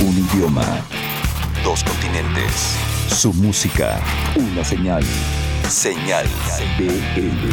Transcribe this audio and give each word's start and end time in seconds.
Un 0.00 0.16
idioma. 0.16 0.64
Dos 1.64 1.82
continentes. 1.82 2.76
Su 3.08 3.32
música. 3.32 4.00
Una 4.36 4.64
señal. 4.64 5.02
Señal 5.68 6.24
BL. 6.78 7.52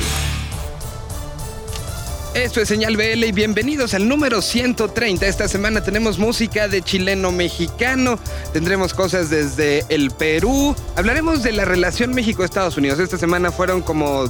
Esto 2.36 2.62
es 2.62 2.68
Señal 2.68 2.98
BL 2.98 3.24
y 3.24 3.32
bienvenidos 3.32 3.96
al 3.96 4.08
número 4.08 4.44
130. 4.44 5.26
Esta 5.26 5.48
semana 5.48 5.82
tenemos 5.82 6.20
música 6.20 6.68
de 6.68 6.84
chileno 6.84 7.32
mexicano, 7.32 8.20
tendremos 8.54 8.94
cosas 8.94 9.32
desde 9.32 9.84
el 9.90 10.12
Perú, 10.12 10.76
hablaremos 10.96 11.42
de 11.42 11.52
la 11.52 11.66
relación 11.66 12.14
México-Estados 12.14 12.78
Unidos. 12.78 13.00
Esta 13.00 13.18
semana 13.18 13.52
fueron 13.52 13.82
como 13.82 14.26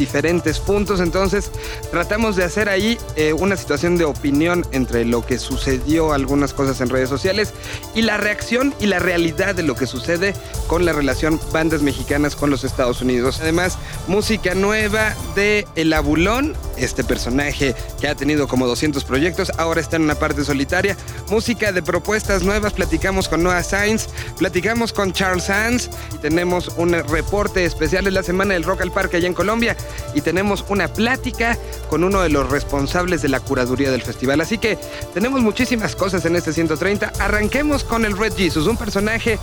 diferentes 0.00 0.58
puntos, 0.58 0.98
entonces 0.98 1.50
tratamos 1.90 2.34
de 2.34 2.42
hacer 2.42 2.70
ahí 2.70 2.98
eh, 3.16 3.34
una 3.34 3.54
situación 3.54 3.98
de 3.98 4.06
opinión 4.06 4.64
entre 4.72 5.04
lo 5.04 5.24
que 5.24 5.38
sucedió, 5.38 6.14
algunas 6.14 6.54
cosas 6.54 6.80
en 6.80 6.88
redes 6.88 7.10
sociales, 7.10 7.52
y 7.94 8.00
la 8.00 8.16
reacción 8.16 8.74
y 8.80 8.86
la 8.86 8.98
realidad 8.98 9.54
de 9.54 9.62
lo 9.62 9.76
que 9.76 9.86
sucede 9.86 10.34
con 10.66 10.86
la 10.86 10.94
relación 10.94 11.38
bandas 11.52 11.82
mexicanas 11.82 12.34
con 12.34 12.48
los 12.48 12.64
Estados 12.64 13.02
Unidos. 13.02 13.40
Además, 13.42 13.76
música 14.08 14.54
nueva 14.54 15.14
de 15.34 15.66
El 15.76 15.92
Abulón, 15.92 16.54
este 16.78 17.04
personaje 17.04 17.74
que 18.00 18.08
ha 18.08 18.14
tenido 18.14 18.48
como 18.48 18.66
200 18.66 19.04
proyectos, 19.04 19.52
ahora 19.58 19.82
está 19.82 19.96
en 19.96 20.02
una 20.02 20.14
parte 20.14 20.44
solitaria. 20.44 20.96
Música 21.28 21.72
de 21.72 21.82
propuestas 21.82 22.42
nuevas, 22.42 22.72
platicamos 22.72 23.28
con 23.28 23.42
Noah 23.42 23.62
Sainz, 23.62 24.06
platicamos 24.38 24.94
con 24.94 25.12
Charles 25.12 25.44
Sands 25.44 25.90
y 26.14 26.18
tenemos 26.18 26.68
un 26.78 26.92
reporte 26.92 27.66
especial 27.66 28.06
de 28.06 28.12
la 28.12 28.22
semana 28.22 28.54
del 28.54 28.64
Rock 28.64 28.80
al 28.80 28.92
Parque 28.92 29.18
allá 29.18 29.26
en 29.26 29.34
Colombia 29.34 29.76
y 30.14 30.20
tenemos 30.20 30.64
una 30.68 30.88
plática 30.88 31.56
con 31.88 32.04
uno 32.04 32.22
de 32.22 32.28
los 32.28 32.50
responsables 32.50 33.22
de 33.22 33.28
la 33.28 33.40
curaduría 33.40 33.90
del 33.90 34.02
festival. 34.02 34.40
Así 34.40 34.58
que 34.58 34.78
tenemos 35.14 35.40
muchísimas 35.40 35.96
cosas 35.96 36.24
en 36.24 36.36
este 36.36 36.52
130. 36.52 37.12
Arranquemos 37.18 37.84
con 37.84 38.04
el 38.04 38.16
Red 38.16 38.34
Jesus, 38.34 38.66
un 38.66 38.76
personaje 38.76 39.38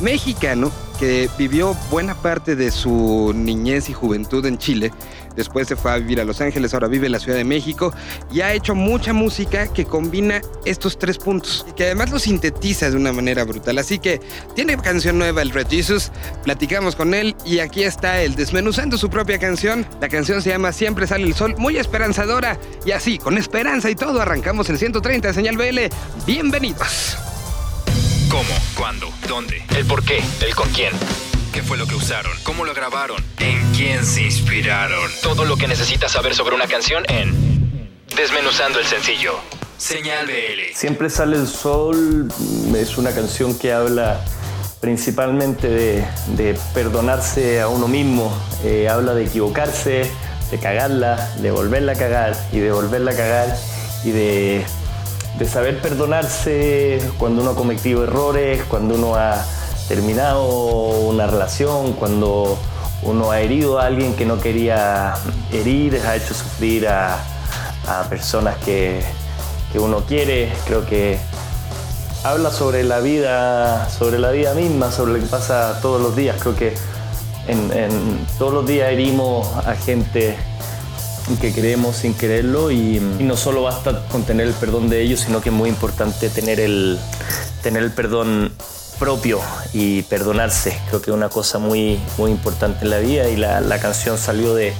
mexicano 0.00 0.70
que 1.02 1.28
vivió 1.36 1.74
buena 1.90 2.14
parte 2.14 2.54
de 2.54 2.70
su 2.70 3.32
niñez 3.34 3.88
y 3.88 3.92
juventud 3.92 4.46
en 4.46 4.56
Chile. 4.56 4.92
Después 5.34 5.66
se 5.66 5.74
fue 5.74 5.90
a 5.90 5.96
vivir 5.96 6.20
a 6.20 6.24
Los 6.24 6.40
Ángeles, 6.40 6.74
ahora 6.74 6.86
vive 6.86 7.06
en 7.06 7.12
la 7.12 7.18
Ciudad 7.18 7.36
de 7.36 7.42
México 7.42 7.92
y 8.30 8.40
ha 8.40 8.52
hecho 8.52 8.76
mucha 8.76 9.12
música 9.12 9.66
que 9.66 9.84
combina 9.84 10.40
estos 10.64 11.00
tres 11.00 11.18
puntos 11.18 11.66
y 11.68 11.72
que 11.72 11.86
además 11.86 12.12
lo 12.12 12.20
sintetiza 12.20 12.88
de 12.88 12.96
una 12.96 13.12
manera 13.12 13.42
brutal. 13.42 13.78
Así 13.78 13.98
que 13.98 14.20
tiene 14.54 14.76
canción 14.76 15.18
nueva 15.18 15.42
el 15.42 15.50
Red 15.50 15.66
Jesus, 15.70 16.12
platicamos 16.44 16.94
con 16.94 17.14
él 17.14 17.34
y 17.44 17.58
aquí 17.58 17.82
está 17.82 18.22
él 18.22 18.36
desmenuzando 18.36 18.96
su 18.96 19.10
propia 19.10 19.40
canción. 19.40 19.84
La 20.00 20.08
canción 20.08 20.40
se 20.40 20.50
llama 20.50 20.70
Siempre 20.70 21.08
sale 21.08 21.24
el 21.24 21.34
sol, 21.34 21.56
muy 21.58 21.78
esperanzadora 21.78 22.60
y 22.86 22.92
así, 22.92 23.18
con 23.18 23.38
esperanza 23.38 23.90
y 23.90 23.96
todo, 23.96 24.20
arrancamos 24.20 24.70
el 24.70 24.78
130 24.78 25.26
de 25.26 25.34
Señal 25.34 25.56
BL. 25.56 25.80
Bienvenidos. 26.28 27.31
¿Cómo? 28.32 28.54
¿Cuándo? 28.78 29.08
¿Dónde? 29.28 29.62
¿El 29.76 29.84
por 29.84 30.02
qué? 30.02 30.24
¿El 30.40 30.54
con 30.54 30.66
quién? 30.70 30.90
¿Qué 31.52 31.62
fue 31.62 31.76
lo 31.76 31.86
que 31.86 31.94
usaron? 31.94 32.32
¿Cómo 32.44 32.64
lo 32.64 32.72
grabaron? 32.72 33.22
¿En 33.38 33.60
quién 33.74 34.06
se 34.06 34.22
inspiraron? 34.22 35.10
Todo 35.22 35.44
lo 35.44 35.58
que 35.58 35.68
necesitas 35.68 36.12
saber 36.12 36.34
sobre 36.34 36.54
una 36.54 36.66
canción 36.66 37.04
en 37.10 38.00
Desmenuzando 38.16 38.78
el 38.78 38.86
sencillo. 38.86 39.34
Señal 39.76 40.26
BL. 40.26 40.74
Siempre 40.74 41.10
sale 41.10 41.36
el 41.36 41.46
sol 41.46 42.32
es 42.74 42.96
una 42.96 43.14
canción 43.14 43.58
que 43.58 43.70
habla 43.70 44.24
principalmente 44.80 45.68
de, 45.68 46.58
perdonarse 46.72 47.60
a 47.60 47.68
uno 47.68 47.86
mismo, 47.86 48.34
eh, 48.64 48.88
habla 48.88 49.12
de 49.12 49.26
equivocarse, 49.26 50.10
de 50.50 50.58
cagarla, 50.58 51.34
de 51.42 51.50
volverla 51.50 51.92
a 51.92 51.96
cagar 51.96 52.34
y 52.50 52.60
de 52.60 52.72
volverla 52.72 53.10
a 53.10 53.14
cagar 53.14 53.56
y 54.04 54.10
de, 54.10 54.64
de 55.38 55.46
saber 55.46 55.80
perdonarse 55.80 57.00
cuando 57.18 57.42
uno 57.42 57.52
ha 57.52 57.54
cometido 57.54 58.04
errores, 58.04 58.62
cuando 58.68 58.94
uno 58.94 59.14
ha 59.14 59.44
terminado 59.88 60.46
una 60.46 61.26
relación, 61.26 61.94
cuando 61.94 62.58
uno 63.02 63.30
ha 63.30 63.40
herido 63.40 63.78
a 63.78 63.86
alguien 63.86 64.14
que 64.14 64.24
no 64.24 64.38
quería 64.38 65.14
herir, 65.52 66.00
ha 66.06 66.16
hecho 66.16 66.34
sufrir 66.34 66.88
a, 66.88 67.18
personas 68.08 68.56
que, 68.58 69.02
que 69.72 69.78
uno 69.78 70.04
quiere. 70.06 70.52
Creo 70.66 70.86
que 70.86 71.18
habla 72.22 72.50
sobre 72.50 72.84
la 72.84 73.00
vida, 73.00 73.88
sobre 73.90 74.18
la 74.18 74.30
vida 74.30 74.54
misma, 74.54 74.92
sobre 74.92 75.14
lo 75.14 75.18
que 75.18 75.26
pasa 75.26 75.78
todos 75.82 76.00
los 76.00 76.14
días. 76.14 76.36
Creo 76.40 76.54
que 76.54 76.74
en, 77.48 77.72
en 77.72 78.26
todos 78.38 78.52
los 78.52 78.66
días 78.66 78.92
herimos 78.92 79.48
a 79.66 79.74
gente 79.74 80.36
que 81.40 81.52
queremos 81.52 81.96
sin 81.96 82.14
quererlo 82.14 82.70
y, 82.70 82.96
y, 83.18 83.22
no 83.24 83.36
solo 83.36 83.62
basta 83.62 84.06
con 84.08 84.24
tener 84.24 84.46
el 84.46 84.54
perdón 84.54 84.88
de 84.90 85.02
ellos, 85.02 85.20
sino 85.20 85.40
que 85.40 85.48
es 85.48 85.54
muy 85.54 85.68
importante 85.68 86.28
tener 86.28 86.60
el, 86.60 86.98
tener 87.62 87.82
el 87.82 87.92
perdón 87.92 88.52
propio 88.98 89.40
y 89.72 90.02
perdonarse. 90.02 90.78
Creo 90.88 91.02
que 91.02 91.10
es 91.10 91.16
una 91.16 91.28
cosa 91.28 91.58
muy, 91.58 91.98
muy 92.18 92.30
importante 92.30 92.84
en 92.84 92.90
la 92.90 92.98
vida 92.98 93.28
y 93.28 93.36
la, 93.36 93.60
la 93.60 93.80
canción 93.80 94.18
salió 94.18 94.54
de, 94.54 94.74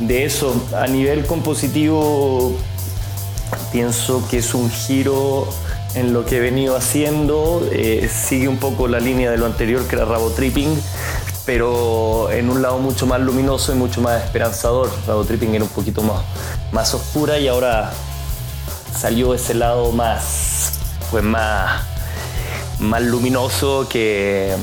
de 0.00 0.24
eso. 0.24 0.54
A 0.76 0.86
nivel 0.86 1.26
compositivo 1.26 2.56
pienso 3.72 4.26
que 4.28 4.38
es 4.38 4.54
un 4.54 4.70
giro 4.70 5.48
en 5.94 6.12
lo 6.12 6.24
que 6.26 6.36
he 6.36 6.40
venido 6.40 6.76
haciendo. 6.76 7.66
Eh, 7.72 8.08
sigue 8.12 8.48
un 8.48 8.58
poco 8.58 8.88
la 8.88 9.00
línea 9.00 9.30
de 9.30 9.38
lo 9.38 9.46
anterior 9.46 9.86
que 9.86 9.96
era 9.96 10.04
Rabo 10.04 10.30
Tripping, 10.30 10.78
pero 11.46 12.30
en 12.32 12.50
un 12.50 12.60
lado 12.60 12.78
mucho 12.78 13.06
más 13.06 13.20
luminoso 13.20 13.72
y 13.72 13.76
mucho 13.76 14.00
más 14.00 14.22
esperanzador. 14.22 14.90
Rabo 15.06 15.24
Tripping 15.24 15.54
era 15.54 15.64
un 15.64 15.70
poquito 15.70 16.02
más, 16.02 16.22
más 16.72 16.92
oscura 16.92 17.38
y 17.38 17.48
ahora 17.48 17.92
salió 18.94 19.32
ese 19.32 19.54
lado 19.54 19.92
más, 19.92 20.72
pues 21.10 21.22
más, 21.22 21.82
más 22.80 23.02
luminoso 23.02 23.88
que, 23.88 24.54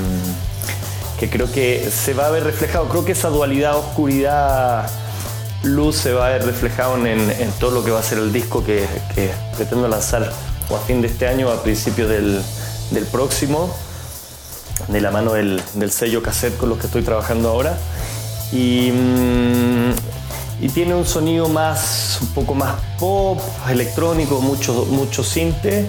que 1.19 1.29
creo 1.29 1.51
que 1.51 1.89
se 1.89 2.13
va 2.13 2.27
a 2.27 2.29
ver 2.29 2.43
reflejado. 2.43 2.89
Creo 2.89 3.05
que 3.05 3.13
esa 3.13 3.29
dualidad 3.29 3.77
oscuridad 3.77 4.89
luz 5.63 5.95
se 5.95 6.13
va 6.13 6.27
a 6.27 6.29
ver 6.31 6.45
reflejado 6.45 6.97
en, 6.97 7.07
en, 7.07 7.51
todo 7.53 7.71
lo 7.71 7.85
que 7.85 7.91
va 7.91 7.99
a 7.99 8.03
ser 8.03 8.17
el 8.17 8.33
disco 8.33 8.65
que, 8.65 8.85
que 9.15 9.31
pretendo 9.55 9.87
lanzar 9.87 10.29
o 10.69 10.75
a 10.75 10.79
fin 10.79 11.01
de 11.01 11.07
este 11.07 11.27
año 11.27 11.47
o 11.47 11.51
a 11.51 11.63
principios 11.63 12.09
del, 12.09 12.41
del, 12.91 13.05
próximo, 13.05 13.73
de 14.87 15.01
la 15.01 15.11
mano 15.11 15.33
del, 15.33 15.61
sello 15.89 16.21
cassette 16.21 16.57
con 16.57 16.69
los 16.69 16.77
que 16.77 16.87
estoy 16.87 17.03
trabajando 17.03 17.49
ahora. 17.49 17.77
Y, 18.51 18.91
mmm, 18.91 19.91
y, 20.61 20.69
tiene 20.69 20.95
un 20.95 21.05
sonido 21.05 21.49
más, 21.49 22.19
un 22.21 22.27
poco 22.29 22.53
más 22.53 22.75
pop, 22.99 23.39
electrónico, 23.69 24.39
mucho, 24.41 24.85
mucho 24.89 25.23
cinte, 25.23 25.87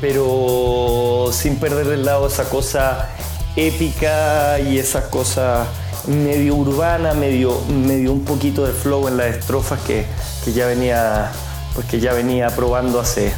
pero 0.00 1.30
sin 1.32 1.56
perder 1.56 1.88
de 1.88 1.96
lado 1.98 2.26
esa 2.26 2.44
cosa 2.44 3.08
épica 3.56 4.60
y 4.60 4.78
esa 4.78 5.10
cosa 5.10 5.66
medio 6.06 6.54
urbana, 6.54 7.14
medio, 7.14 7.60
medio 7.68 8.12
un 8.12 8.24
poquito 8.24 8.66
de 8.66 8.72
flow 8.72 9.08
en 9.08 9.16
las 9.16 9.36
estrofas 9.36 9.80
que, 9.80 10.06
que 10.44 10.52
ya 10.52 10.66
venía 10.66 11.32
pues 11.74 11.86
que 11.86 11.98
ya 11.98 12.12
venía 12.12 12.48
probando 12.50 13.00
hace, 13.00 13.32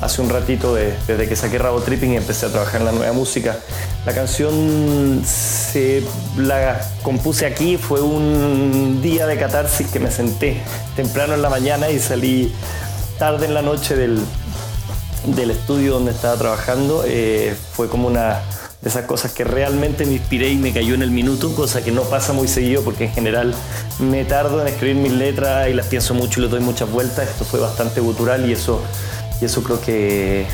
hace 0.00 0.22
un 0.22 0.28
ratito 0.28 0.74
de, 0.74 0.94
desde 1.06 1.28
que 1.28 1.36
saqué 1.36 1.58
Rabo 1.58 1.80
Tripping 1.80 2.12
y 2.12 2.16
empecé 2.16 2.46
a 2.46 2.48
trabajar 2.50 2.80
en 2.80 2.86
la 2.86 2.92
nueva 2.92 3.12
música. 3.12 3.58
La 4.06 4.12
canción 4.12 5.22
se 5.24 6.02
la 6.36 6.80
compuse 7.02 7.46
aquí, 7.46 7.76
fue 7.76 8.02
un 8.02 9.00
día 9.02 9.26
de 9.26 9.38
catarsis 9.38 9.86
que 9.88 10.00
me 10.00 10.10
senté 10.10 10.62
temprano 10.96 11.34
en 11.34 11.42
la 11.42 11.48
mañana 11.48 11.90
y 11.90 11.98
salí 11.98 12.54
tarde 13.18 13.46
en 13.46 13.54
la 13.54 13.62
noche 13.62 13.96
del, 13.96 14.20
del 15.26 15.50
estudio 15.50 15.94
donde 15.94 16.12
estaba 16.12 16.36
trabajando. 16.36 17.04
Eh, 17.06 17.54
fue 17.72 17.88
como 17.88 18.08
una 18.08 18.42
de 18.82 18.90
esas 18.90 19.06
cosas 19.06 19.32
que 19.32 19.44
realmente 19.44 20.04
me 20.04 20.12
inspiré 20.12 20.50
y 20.50 20.56
me 20.56 20.72
cayó 20.72 20.94
en 20.94 21.02
el 21.02 21.10
minuto, 21.10 21.54
cosa 21.54 21.82
que 21.82 21.90
no 21.90 22.02
pasa 22.02 22.34
muy 22.34 22.48
seguido 22.48 22.82
porque 22.82 23.04
en 23.04 23.12
general 23.12 23.54
me 23.98 24.26
tardo 24.26 24.60
en 24.60 24.68
escribir 24.68 24.96
mis 24.96 25.12
letras 25.12 25.70
y 25.70 25.72
las 25.72 25.86
pienso 25.86 26.12
mucho 26.12 26.40
y 26.40 26.42
le 26.44 26.50
doy 26.50 26.60
muchas 26.60 26.90
vueltas. 26.90 27.26
Esto 27.26 27.46
fue 27.46 27.60
bastante 27.60 28.00
gutural 28.00 28.46
y 28.46 28.52
eso, 28.52 28.82
y 29.40 29.44
eso 29.44 29.62
creo 29.62 29.80
que 29.80 30.46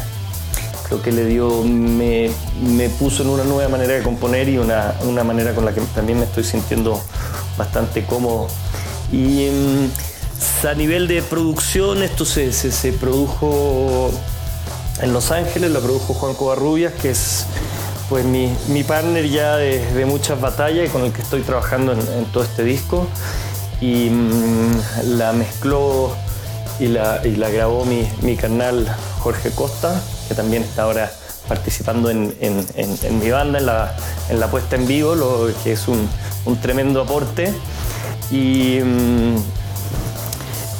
creo 0.90 1.02
que 1.02 1.12
le 1.12 1.24
dio, 1.24 1.62
me, 1.62 2.32
me 2.60 2.88
puso 2.88 3.22
en 3.22 3.28
una 3.28 3.44
nueva 3.44 3.68
manera 3.68 3.92
de 3.94 4.02
componer 4.02 4.48
y 4.48 4.58
una, 4.58 4.94
una, 5.04 5.22
manera 5.22 5.54
con 5.54 5.64
la 5.64 5.72
que 5.72 5.80
también 5.94 6.18
me 6.18 6.24
estoy 6.24 6.42
sintiendo 6.42 7.00
bastante 7.56 8.04
cómodo. 8.04 8.48
Y 9.12 9.48
mm, 9.48 10.66
a 10.66 10.74
nivel 10.74 11.06
de 11.06 11.22
producción, 11.22 12.02
esto 12.02 12.24
se, 12.24 12.52
se, 12.52 12.92
produjo 12.92 14.10
en 15.00 15.12
Los 15.12 15.30
Ángeles, 15.30 15.70
lo 15.70 15.80
produjo 15.80 16.12
Juan 16.12 16.34
Covarrubias, 16.34 16.92
que 16.94 17.10
es 17.10 17.46
pues 18.08 18.24
mi, 18.24 18.52
mi 18.66 18.82
partner 18.82 19.28
ya 19.28 19.56
de, 19.56 20.04
muchas 20.06 20.40
batallas 20.40 20.88
y 20.88 20.90
con 20.90 21.04
el 21.04 21.12
que 21.12 21.22
estoy 21.22 21.42
trabajando 21.42 21.92
en, 21.92 22.24
todo 22.32 22.42
este 22.42 22.64
disco. 22.64 23.06
Y 23.80 24.10
mmm, 24.10 24.72
la 25.18 25.32
mezcló 25.32 26.16
y 26.80 26.88
la, 26.88 27.20
grabó 27.50 27.84
mi, 27.84 28.08
mi, 28.22 28.36
Jorge 29.18 29.50
Costa, 29.50 30.00
que 30.28 30.34
también 30.34 30.62
está 30.62 30.84
ahora 30.84 31.12
participando 31.46 32.10
en, 32.10 32.34
mi 33.20 33.30
banda, 33.30 33.58
en 33.58 33.66
la, 33.66 33.94
la, 34.32 34.50
puesta 34.50 34.76
en 34.76 34.86
vivo, 34.86 35.14
lo 35.14 35.50
que 35.62 35.72
es 35.72 35.88
un, 35.88 36.08
un 36.46 36.60
tremendo 36.60 37.02
aporte. 37.02 37.52
Y, 38.30 38.78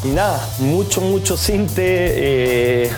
y, 0.05 0.08
nada, 0.14 0.41
mucho, 0.58 1.00
mucho 1.00 1.37
cinte. 1.37 2.85
Eh, 2.87 2.91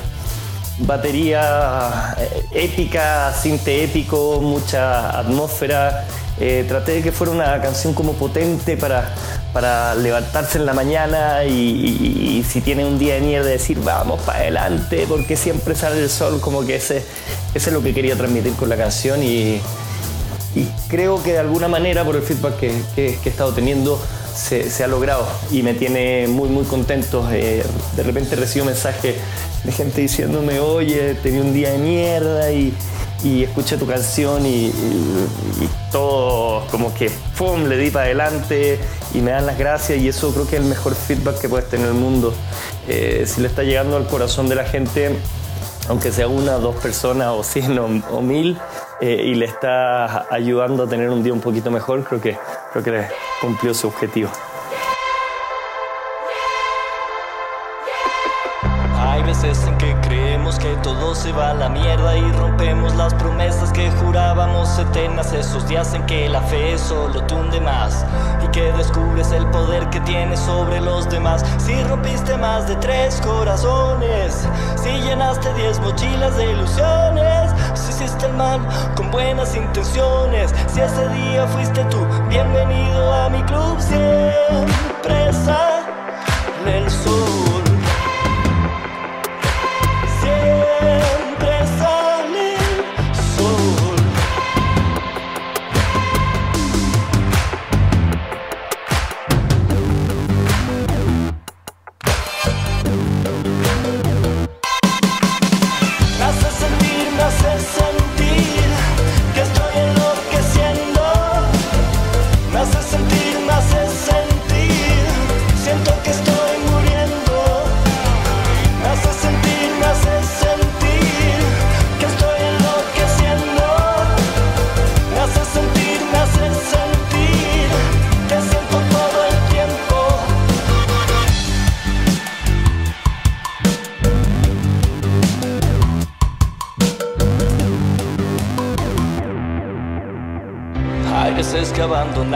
batería 0.78 2.14
eh, 2.18 2.46
épica, 2.52 3.32
cinte 3.32 3.84
épico, 3.84 4.40
mucha 4.40 5.18
atmósfera. 5.18 6.04
Eh, 6.38 6.64
traté 6.66 6.92
de 6.92 7.02
que 7.02 7.12
fuera 7.12 7.32
una 7.32 7.60
canción 7.60 7.94
como 7.94 8.14
potente 8.14 8.76
para, 8.76 9.14
para 9.52 9.94
levantarse 9.94 10.58
en 10.58 10.66
la 10.66 10.72
mañana 10.72 11.44
y, 11.44 12.44
si 12.48 12.60
tiene 12.60 12.84
un 12.84 12.98
día 12.98 13.14
de 13.14 13.20
mierda 13.20 13.48
decir 13.48 13.78
vamos 13.82 14.20
para 14.22 14.40
adelante 14.40 15.06
porque 15.08 15.36
siempre 15.36 15.74
sale 15.74 16.02
el 16.02 16.10
sol, 16.10 16.40
como 16.40 16.64
que 16.66 16.76
ese, 16.76 17.04
es 17.54 17.72
lo 17.72 17.82
que 17.82 17.94
quería 17.94 18.16
transmitir 18.16 18.52
con 18.54 18.68
la 18.68 18.76
canción 18.76 19.22
y, 19.22 19.60
creo 20.88 21.22
que 21.22 21.32
de 21.32 21.38
alguna 21.38 21.66
manera 21.68 22.04
por 22.04 22.16
el 22.16 22.22
feedback 22.22 22.58
que, 22.58 22.82
que, 22.94 23.18
he 23.24 23.28
estado 23.28 23.52
teniendo 23.52 23.98
se, 24.34 24.84
ha 24.84 24.86
logrado 24.86 25.26
y 25.50 25.62
me 25.62 25.74
tiene 25.74 26.26
muy 26.26 26.48
muy 26.48 26.64
contento. 26.64 27.26
Eh, 27.32 27.62
de 27.96 28.02
repente 28.02 28.36
recibo 28.36 28.66
mensajes 28.66 29.16
de 29.64 29.72
gente 29.72 30.00
diciéndome, 30.02 30.60
oye, 30.60 31.14
tenía 31.22 31.40
un 31.40 31.54
día 31.54 31.70
de 31.72 31.78
mierda 31.78 32.52
y, 32.52 32.74
y 33.24 33.44
escuché 33.44 33.76
tu 33.76 33.86
canción 33.86 34.44
y, 34.46 34.72
todo 35.90 36.66
como 36.70 36.94
que 36.94 37.10
¡pum! 37.36 37.64
le 37.64 37.76
di 37.76 37.90
para 37.90 38.06
adelante 38.06 38.80
y 39.12 39.20
me 39.20 39.30
dan 39.30 39.46
las 39.46 39.58
gracias 39.58 39.98
y 39.98 40.08
eso 40.08 40.32
creo 40.32 40.46
que 40.46 40.56
es 40.56 40.62
el 40.62 40.68
mejor 40.68 40.94
feedback 40.94 41.38
que 41.38 41.48
puedes 41.48 41.68
tener 41.68 41.86
en 41.86 41.94
el 41.94 42.00
mundo. 42.00 42.32
Eh, 42.88 43.24
si 43.26 43.40
le 43.40 43.48
está 43.48 43.62
llegando 43.62 43.96
al 43.96 44.06
corazón 44.06 44.48
de 44.48 44.54
la 44.54 44.64
gente, 44.64 45.16
aunque 45.88 46.10
sea 46.10 46.28
una, 46.28 46.52
dos 46.54 46.76
personas 46.76 47.28
o 47.28 47.42
cien 47.42 47.78
o, 47.78 48.20
mil, 48.20 48.58
eh, 49.00 49.22
y 49.24 49.34
le 49.34 49.46
está 49.46 50.26
ayudando 50.32 50.84
a 50.84 50.88
tener 50.88 51.10
un 51.10 51.22
día 51.22 51.32
un 51.32 51.40
poquito 51.40 51.70
mejor, 51.70 52.04
creo 52.04 52.20
que, 52.20 52.38
creo 52.72 52.84
que 52.84 53.06
cumplió 53.40 53.74
su 53.74 53.88
objetivo. 53.88 54.30
Se 61.14 61.32
va 61.32 61.50
a 61.50 61.54
la 61.54 61.68
mierda 61.68 62.16
y 62.16 62.32
rompemos 62.32 62.94
las 62.94 63.12
promesas 63.14 63.70
que 63.72 63.90
jurábamos 63.90 64.78
eternas. 64.78 65.32
Esos 65.32 65.66
días 65.68 65.92
en 65.94 66.04
que 66.06 66.28
la 66.28 66.40
fe 66.42 66.78
solo 66.78 67.22
tunde 67.26 67.60
más 67.60 68.04
y 68.42 68.48
que 68.48 68.72
descubres 68.72 69.30
el 69.32 69.46
poder 69.46 69.88
que 69.90 70.00
tienes 70.00 70.40
sobre 70.40 70.80
los 70.80 71.08
demás. 71.10 71.44
Si 71.58 71.82
rompiste 71.84 72.36
más 72.36 72.66
de 72.66 72.76
tres 72.76 73.20
corazones, 73.20 74.46
si 74.76 74.90
llenaste 75.00 75.52
diez 75.54 75.78
mochilas 75.80 76.36
de 76.36 76.50
ilusiones, 76.52 77.50
si 77.74 77.90
hiciste 77.90 78.26
el 78.26 78.32
mal 78.34 78.60
con 78.96 79.10
buenas 79.10 79.54
intenciones, 79.54 80.54
si 80.66 80.80
ese 80.80 81.08
día 81.08 81.46
fuiste 81.48 81.84
tú, 81.84 82.06
bienvenido 82.28 83.12
a 83.12 83.28
mi 83.28 83.42
club 83.42 83.78
siempre 83.80 85.32
sale 85.32 86.78
el 86.78 86.90
sol. 86.90 87.31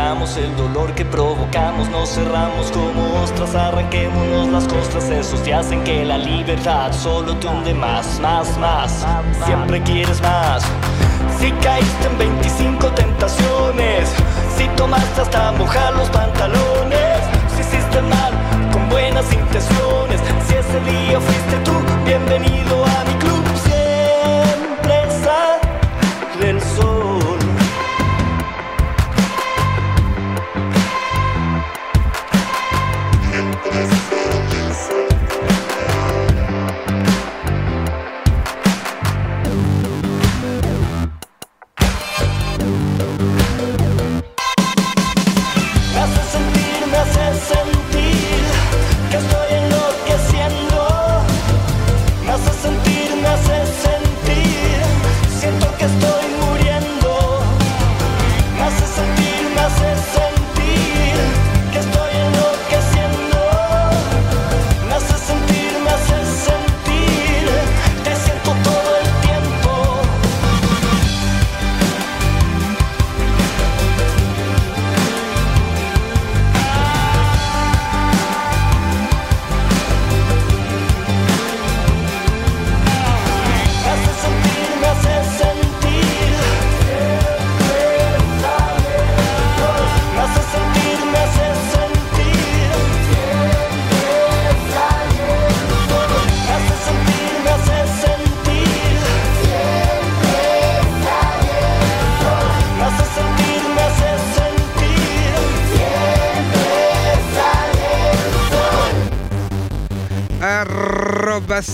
El 0.06 0.56
dolor 0.56 0.94
que 0.94 1.04
provocamos, 1.04 1.88
nos 1.88 2.10
cerramos 2.10 2.70
como 2.70 3.22
ostras, 3.24 3.56
arranquémonos 3.56 4.46
las 4.48 4.68
costras, 4.68 5.10
esos 5.10 5.42
te 5.42 5.52
hacen 5.52 5.82
que 5.82 6.04
la 6.04 6.16
libertad 6.16 6.92
solo 6.92 7.34
te 7.38 7.48
hunde 7.48 7.74
más, 7.74 8.20
más, 8.20 8.56
más, 8.56 9.04
siempre 9.44 9.82
quieres 9.82 10.22
más. 10.22 10.62
Si 11.40 11.50
caíste 11.50 12.06
en 12.06 12.18
25 12.18 12.86
tentaciones, 12.92 14.08
si 14.56 14.68
tomaste 14.76 15.22
hasta 15.22 15.50
mojar 15.50 15.92
los 15.94 16.08
pantalones, 16.10 17.18
si 17.56 17.62
hiciste 17.62 18.00
mal 18.02 18.32
con 18.72 18.88
buenas 18.88 19.26
intenciones, 19.32 20.20
si 20.46 20.54
ese 20.54 20.80
día 20.88 21.20
fuiste 21.20 21.56
tú, 21.64 21.72
bienvenido 22.04 22.84
a 22.84 23.04
mi 23.06 23.14
club, 23.14 23.42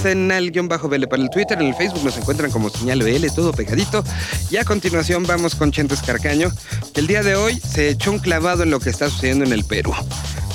vele 0.03 1.07
para 1.07 1.23
el 1.23 1.31
Twitter, 1.31 1.61
en 1.61 1.69
el 1.69 1.75
Facebook 1.75 2.05
nos 2.05 2.17
encuentran 2.17 2.51
como 2.51 2.69
señal 2.71 3.03
BL, 3.03 3.27
todo 3.35 3.53
pegadito. 3.53 4.03
Y 4.51 4.57
a 4.57 4.65
continuación 4.65 5.25
vamos 5.25 5.55
con 5.55 5.71
Chentes 5.71 6.03
Carcaño, 6.03 6.51
que 6.93 7.01
el 7.01 7.07
día 7.07 7.23
de 7.23 7.37
hoy 7.37 7.61
se 7.61 7.91
echó 7.91 8.11
un 8.11 8.19
clavado 8.19 8.63
en 8.63 8.71
lo 8.71 8.81
que 8.81 8.91
está 8.91 9.09
sucediendo 9.09 9.45
en 9.45 9.53
el 9.53 9.65
Perú. 9.65 9.95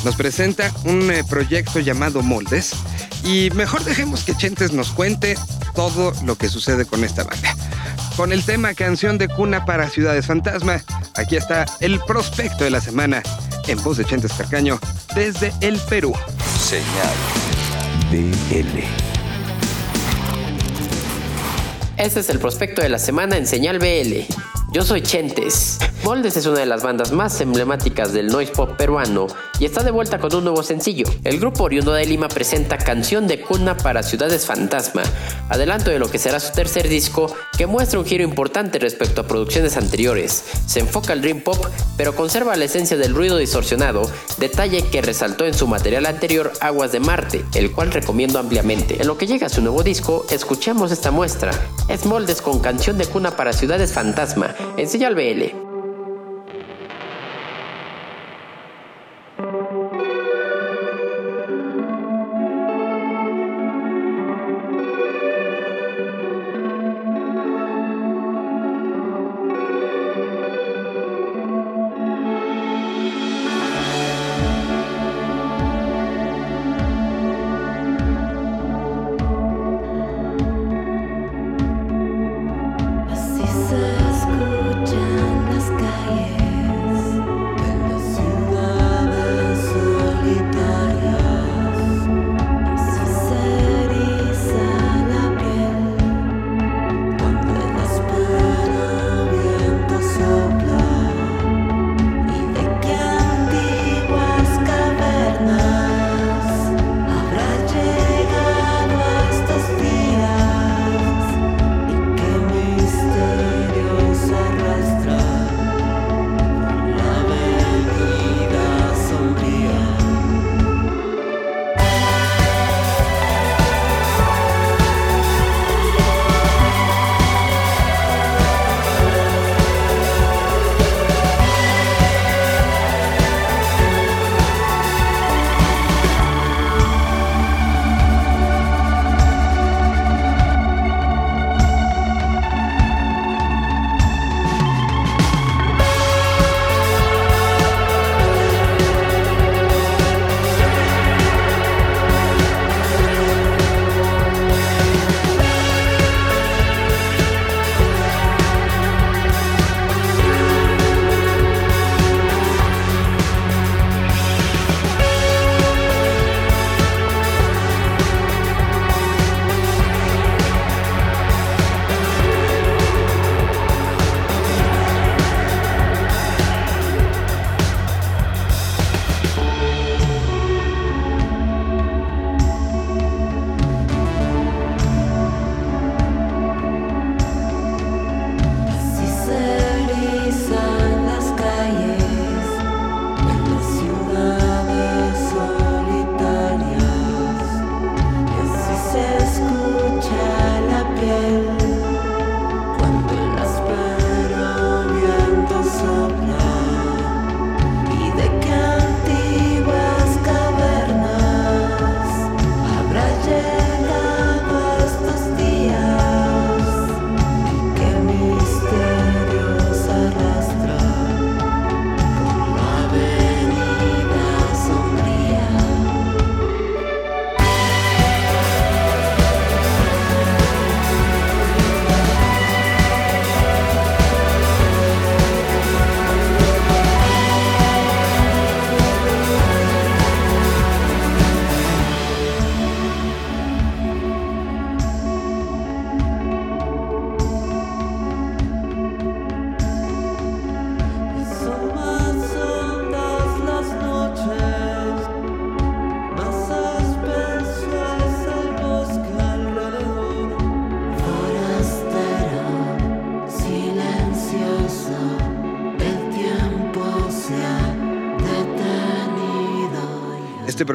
Nos 0.04 0.16
presenta 0.16 0.72
un 0.84 1.10
eh, 1.12 1.24
proyecto 1.24 1.80
llamado 1.80 2.22
Moldes 2.22 2.74
y 3.24 3.50
mejor 3.52 3.84
dejemos 3.84 4.24
que 4.24 4.36
Chentes 4.36 4.74
nos 4.74 4.92
cuente 4.92 5.36
todo 5.76 6.14
lo 6.26 6.38
que 6.38 6.50
sucede 6.50 6.86
con 6.86 7.04
esta 7.04 7.24
banda. 7.24 7.56
Con 8.16 8.32
el 8.34 8.44
tema 8.44 8.74
Canción 8.74 9.18
de 9.18 9.28
Cuna 9.28 9.66
para 9.66 9.90
Ciudades 9.90 10.26
Fantasma, 10.26 10.84
aquí 11.16 11.38
está 11.38 11.66
el 11.80 12.00
prospecto 12.02 12.64
de 12.64 12.72
la 12.72 12.82
semana 12.82 13.24
en 13.68 13.82
voz 13.84 13.98
de 13.98 14.06
Chentes 14.06 14.34
Carcaño 14.34 14.80
desde 15.16 15.54
el 15.62 15.80
Perú. 15.80 16.14
Señal 16.60 17.16
BL. 18.12 19.07
Este 21.98 22.20
es 22.20 22.30
el 22.30 22.38
prospecto 22.38 22.84
de 22.84 22.90
la 22.90 23.00
semana 23.00 23.38
en 23.38 23.48
Señal 23.48 23.80
BL. 23.80 24.32
Yo 24.72 24.84
soy 24.84 25.02
Chentes. 25.02 25.80
Moldes 26.08 26.38
es 26.38 26.46
una 26.46 26.60
de 26.60 26.66
las 26.66 26.84
bandas 26.84 27.12
más 27.12 27.42
emblemáticas 27.42 28.14
del 28.14 28.28
noise 28.28 28.54
pop 28.54 28.78
peruano 28.78 29.28
y 29.60 29.66
está 29.66 29.84
de 29.84 29.92
vuelta 29.92 30.20
con 30.20 30.34
un 30.34 30.46
nuevo 30.46 30.64
sencillo. 30.64 31.06
El 31.26 31.38
grupo 31.38 31.66
oriundo 31.66 31.92
de 31.92 32.06
Lima 32.06 32.30
presenta 32.30 32.78
Canción 32.78 33.28
de 33.28 33.42
Cuna 33.42 33.76
para 33.76 34.04
Ciudades 34.04 34.46
Fantasma, 34.46 35.04
adelanto 35.50 35.90
de 35.90 36.00
lo 36.00 36.10
que 36.10 36.18
será 36.18 36.40
su 36.40 36.54
tercer 36.54 36.88
disco 36.88 37.36
que 37.58 37.68
muestra 37.68 38.00
un 38.00 38.06
giro 38.06 38.24
importante 38.24 38.80
respecto 38.80 39.20
a 39.20 39.28
producciones 39.28 39.76
anteriores. 39.76 40.46
Se 40.66 40.80
enfoca 40.80 41.12
al 41.12 41.22
dream 41.22 41.42
pop, 41.42 41.58
pero 41.98 42.16
conserva 42.16 42.56
la 42.56 42.64
esencia 42.64 42.96
del 42.96 43.14
ruido 43.14 43.36
distorsionado, 43.36 44.10
detalle 44.38 44.84
que 44.90 45.02
resaltó 45.02 45.46
en 45.46 45.56
su 45.56 45.68
material 45.68 46.06
anterior 46.06 46.54
Aguas 46.62 46.94
de 46.94 47.02
Marte, 47.02 47.44
el 47.54 47.74
cual 47.74 47.92
recomiendo 47.92 48.40
ampliamente. 48.40 49.02
En 49.02 49.08
lo 49.08 49.18
que 49.18 49.28
llega 49.28 49.48
a 49.48 49.50
su 49.50 49.62
nuevo 49.62 49.84
disco, 49.84 50.26
escuchemos 50.30 50.94
esta 50.94 51.12
muestra. 51.12 51.52
Es 51.90 52.06
Moldes 52.06 52.42
con 52.42 52.60
Canción 52.60 52.98
de 52.98 53.08
Cuna 53.08 53.36
para 53.36 53.52
Ciudades 53.52 53.92
Fantasma, 53.92 54.56
en 54.78 54.88
Señal 54.88 55.14
BL. 55.14 55.67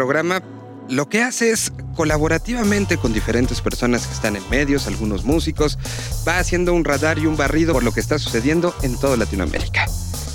Programa 0.02 0.42
lo 0.88 1.08
que 1.08 1.22
hace 1.22 1.52
es 1.52 1.72
colaborativamente 1.94 2.96
con 2.96 3.12
diferentes 3.12 3.60
personas 3.60 4.04
que 4.04 4.12
están 4.12 4.34
en 4.34 4.42
medios, 4.50 4.88
algunos 4.88 5.22
músicos, 5.22 5.78
va 6.26 6.40
haciendo 6.40 6.74
un 6.74 6.84
radar 6.84 7.20
y 7.20 7.26
un 7.26 7.36
barrido 7.36 7.72
por 7.72 7.84
lo 7.84 7.92
que 7.92 8.00
está 8.00 8.18
sucediendo 8.18 8.74
en 8.82 8.98
toda 8.98 9.16
Latinoamérica. 9.16 9.86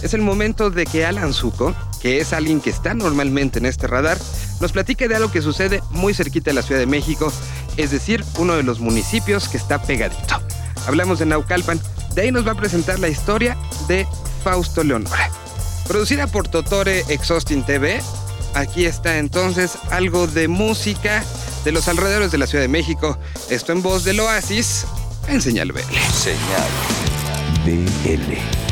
Es 0.01 0.13
el 0.13 0.21
momento 0.21 0.69
de 0.69 0.85
que 0.85 1.05
Alan 1.05 1.33
Zuko, 1.33 1.75
que 2.01 2.21
es 2.21 2.31
alguien 2.31 2.61
que 2.61 2.69
está 2.69 2.93
normalmente 2.93 3.59
en 3.59 3.65
este 3.65 3.87
radar, 3.87 4.17
nos 4.61 4.71
platique 4.71 5.09
de 5.09 5.15
algo 5.17 5.33
que 5.33 5.41
sucede 5.41 5.83
muy 5.91 6.13
cerquita 6.13 6.51
de 6.51 6.55
la 6.55 6.61
Ciudad 6.61 6.79
de 6.79 6.87
México, 6.87 7.29
es 7.75 7.91
decir, 7.91 8.23
uno 8.37 8.55
de 8.55 8.63
los 8.63 8.79
municipios 8.79 9.49
que 9.49 9.57
está 9.57 9.81
pegadito. 9.81 10.41
Hablamos 10.87 11.19
de 11.19 11.25
Naucalpan, 11.25 11.81
de 12.15 12.21
ahí 12.21 12.31
nos 12.31 12.47
va 12.47 12.53
a 12.53 12.55
presentar 12.55 12.99
la 12.99 13.09
historia 13.09 13.57
de 13.89 14.07
Fausto 14.45 14.81
Leonora. 14.85 15.29
Producida 15.89 16.27
por 16.27 16.47
Totore 16.47 17.03
Exhausting 17.09 17.63
TV, 17.63 18.01
Aquí 18.57 18.87
está 18.87 19.19
entonces 19.19 19.77
algo 19.91 20.25
de 20.25 20.47
música 20.47 21.23
de 21.63 21.71
los 21.71 21.87
alrededores 21.87 22.31
de 22.31 22.39
la 22.39 22.47
Ciudad 22.47 22.63
de 22.63 22.67
México. 22.67 23.15
Esto 23.51 23.71
en 23.71 23.83
voz 23.83 24.03
del 24.03 24.19
Oasis 24.19 24.87
en 25.27 25.39
Señal 25.43 25.71
BL. 25.71 25.81
Señal 26.11 26.67
BL. 27.63 28.66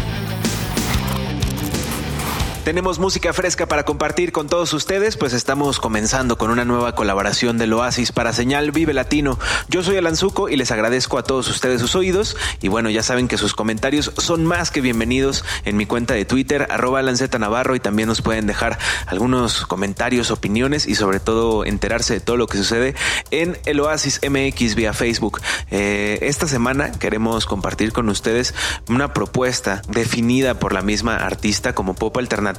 Tenemos 2.66 2.98
música 2.98 3.32
fresca 3.32 3.68
para 3.68 3.84
compartir 3.84 4.32
con 4.32 4.48
todos 4.48 4.74
ustedes, 4.74 5.18
pues 5.18 5.34
estamos 5.34 5.80
comenzando 5.80 6.40
con 6.40 6.50
una 6.50 6.66
nueva 6.66 6.96
colaboración 6.96 7.60
del 7.60 7.74
Oasis 7.74 8.12
para 8.12 8.34
Señal 8.34 8.72
Vive 8.72 8.92
Latino. 8.92 9.38
Yo 9.70 9.84
soy 9.84 9.98
Alan 9.98 10.16
Zuko 10.16 10.50
y 10.50 10.56
les 10.56 10.72
agradezco 10.72 11.20
a 11.20 11.24
todos 11.24 11.48
ustedes 11.48 11.80
sus 11.80 11.94
oídos. 11.94 12.36
Y 12.64 12.70
bueno, 12.70 12.90
ya 12.90 13.04
saben 13.04 13.28
que 13.28 13.38
sus 13.38 13.54
comentarios 13.54 14.14
son 14.18 14.48
más 14.48 14.72
que 14.72 14.82
bienvenidos 14.82 15.46
en 15.64 15.78
mi 15.78 15.86
cuenta 15.86 16.16
de 16.16 16.26
Twitter, 16.26 16.66
arroba 16.72 17.04
Navarro, 17.04 17.76
y 17.76 17.80
también 17.80 18.08
nos 18.08 18.24
pueden 18.24 18.48
dejar 18.48 18.80
algunos 19.06 19.68
comentarios, 19.68 20.32
opiniones 20.32 20.88
y 20.88 20.96
sobre 20.96 21.20
todo 21.20 21.66
enterarse 21.66 22.16
de 22.16 22.20
todo 22.20 22.36
lo 22.36 22.48
que 22.48 22.58
sucede 22.58 22.96
en 23.30 23.60
el 23.66 23.80
Oasis 23.80 24.22
MX 24.28 24.74
vía 24.74 24.94
Facebook. 24.94 25.40
Eh, 25.70 26.18
esta 26.24 26.48
semana 26.48 26.94
queremos 26.94 27.46
compartir 27.46 27.94
con 27.94 28.10
ustedes 28.10 28.56
una 28.90 29.14
propuesta 29.14 29.84
definida 29.88 30.56
por 30.56 30.74
la 30.74 30.82
misma 30.82 31.18
artista 31.18 31.76
como 31.76 31.94
pop 31.94 32.18
alternativo 32.18 32.55